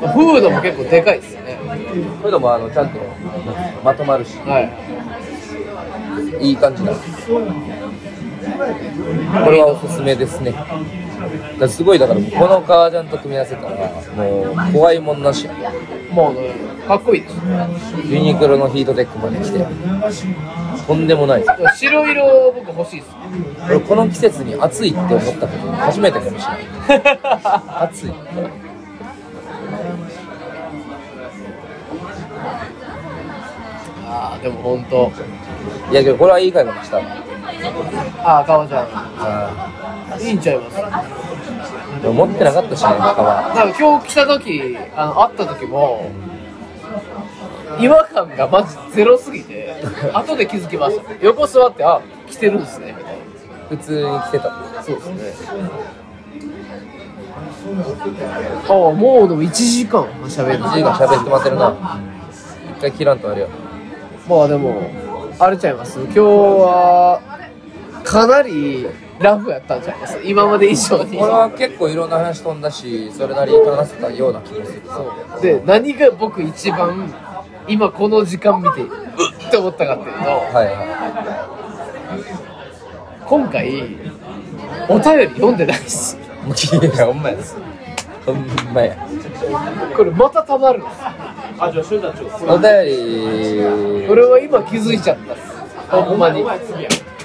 [0.00, 0.08] か？
[0.12, 1.58] フードも結構でかいですよね。
[2.20, 2.98] これでもあのちゃんと
[3.82, 4.36] まとまるし。
[4.44, 4.70] はい。
[6.48, 6.92] いい感じだ。
[6.92, 6.98] こ
[9.50, 10.52] れはおすすめですね
[11.58, 15.46] だすごいだからこの革ジャンと組み合わせたらもう怖いもんなし。
[15.46, 15.52] や
[16.10, 16.54] もうね
[16.86, 17.36] かっこいいです
[18.06, 19.66] ユニクロのヒートテックまで来て。
[20.86, 21.40] とんでもない。
[21.40, 23.14] です白色僕欲しいです
[23.66, 26.68] 俺この季節に暑いって思ったこと初めてかもしれない。
[27.82, 28.12] 暑い。
[34.08, 35.10] ああでも本当
[35.90, 37.02] いやけどこれはいい買い物したわ。
[38.24, 40.16] ああ革ジャあ。
[40.18, 40.76] ンいいんちゃいます？
[40.78, 46.10] ーでも持ってなかったしね革なんか今日来た時あの会った時も
[47.80, 49.74] 違和感がマジゼロすぎて
[50.14, 51.02] 後で気づきました。
[51.20, 52.94] 横座ってあ来てるんですね。
[52.98, 53.16] みたい
[53.70, 54.48] 普通に着てた。
[54.48, 55.02] なそうで
[55.32, 55.70] すね。
[58.68, 60.58] ああもうでも1時間喋る。
[60.64, 61.74] 1時間喋ってもらってるな。
[62.78, 63.48] 一回切らんとあれよ。
[64.28, 64.82] まあでも
[65.38, 65.98] あれちゃいます？
[66.00, 67.20] 今日は
[68.04, 68.86] かなり
[69.18, 70.18] ラフやったんちゃいます？
[70.24, 71.18] 今まで以上に。
[71.18, 74.82] 俺は結構いろんな話飛んだしそれなりに話せたような気もする。
[74.86, 75.42] そう。
[75.42, 77.12] で何が僕一番
[77.68, 78.88] 今この時間見てうっ
[79.48, 80.72] って思ったかっていうとはいは
[83.26, 83.68] 今回
[84.88, 86.16] お便り読んでないっす。
[86.16, 86.18] い
[86.86, 87.36] いやほんまや。
[88.24, 88.96] ほんまや
[89.96, 90.96] これまたたまるんです。
[92.44, 94.06] お便り。
[94.06, 95.34] これは今気づいちゃった。
[95.34, 95.42] っす
[95.90, 96.44] ほんまに。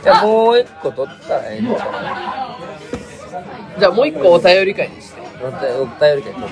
[0.03, 2.57] じゃあもう一個取ったらええんちゃ
[3.79, 5.21] じゃあもう一個お便り会にして。
[5.21, 6.49] うお便お便り会取っ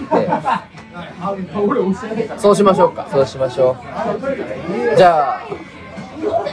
[2.27, 2.39] て。
[2.39, 3.07] そうしましょうか。
[3.11, 3.75] そうしましょ
[4.95, 5.41] じゃあ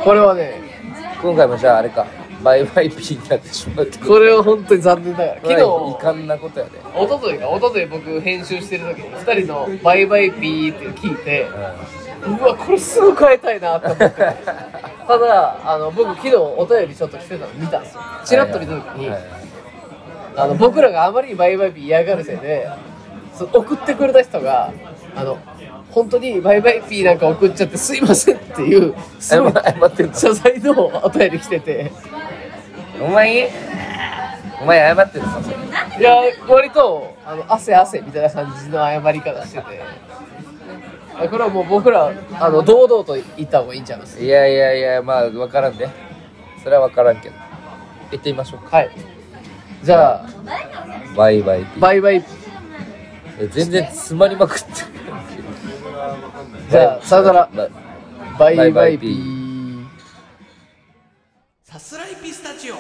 [0.05, 0.61] これはね
[1.19, 2.07] う今回もじゃああれか
[2.43, 3.99] バイバイピーになってしまうって。
[3.99, 5.35] これは本当に残念ながら。
[5.35, 7.47] 昨これは遺日憾なことやで、一昨日か。
[7.49, 11.49] 一昨日僕編集してる時に2人の「バイバイピー」って聞いて
[12.27, 14.07] うわこれすぐ変えたいなと思って。
[15.07, 18.01] ただあの僕昨日お便りちょっと来てたの見たんですよ。
[18.25, 19.21] チラッと見た時に、はい。
[19.21, 19.47] はい
[20.37, 22.69] あの僕らがあまりにバイバイピー嫌がるせいで
[23.35, 24.73] そ送ってくれた人が
[25.15, 25.39] あの
[25.97, 30.13] 本当にバイバイピーなんか送っちゃってすいませんっていうすごい謝謝ってんの？
[30.13, 31.91] 謝罪のお便り来てて。
[33.01, 33.51] お前
[34.61, 35.31] お前謝ってるぞ
[35.99, 36.17] いや
[36.47, 39.83] 割とあの汗汗みたいな感じの謝り方してて。
[41.19, 44.23] あこれはもう僕らあの堂々と言った方がいいんちゃいます？
[44.23, 45.89] いやいやいやまあ分からんで。
[46.63, 47.35] それは分からんけど。
[48.13, 48.77] 行ってみましょうか。
[48.77, 48.91] はい。
[49.83, 50.27] じゃあ
[51.17, 51.65] バイバイ。
[51.65, 52.23] ピーバイバイ。
[53.39, 54.75] え全然詰まりまくってる
[56.71, 57.49] じゃあさよなら。
[57.53, 57.69] バ
[58.39, 58.67] バイバイ。
[58.67, 59.87] ピバイバイピー
[61.65, 62.77] さすらいピスタチオ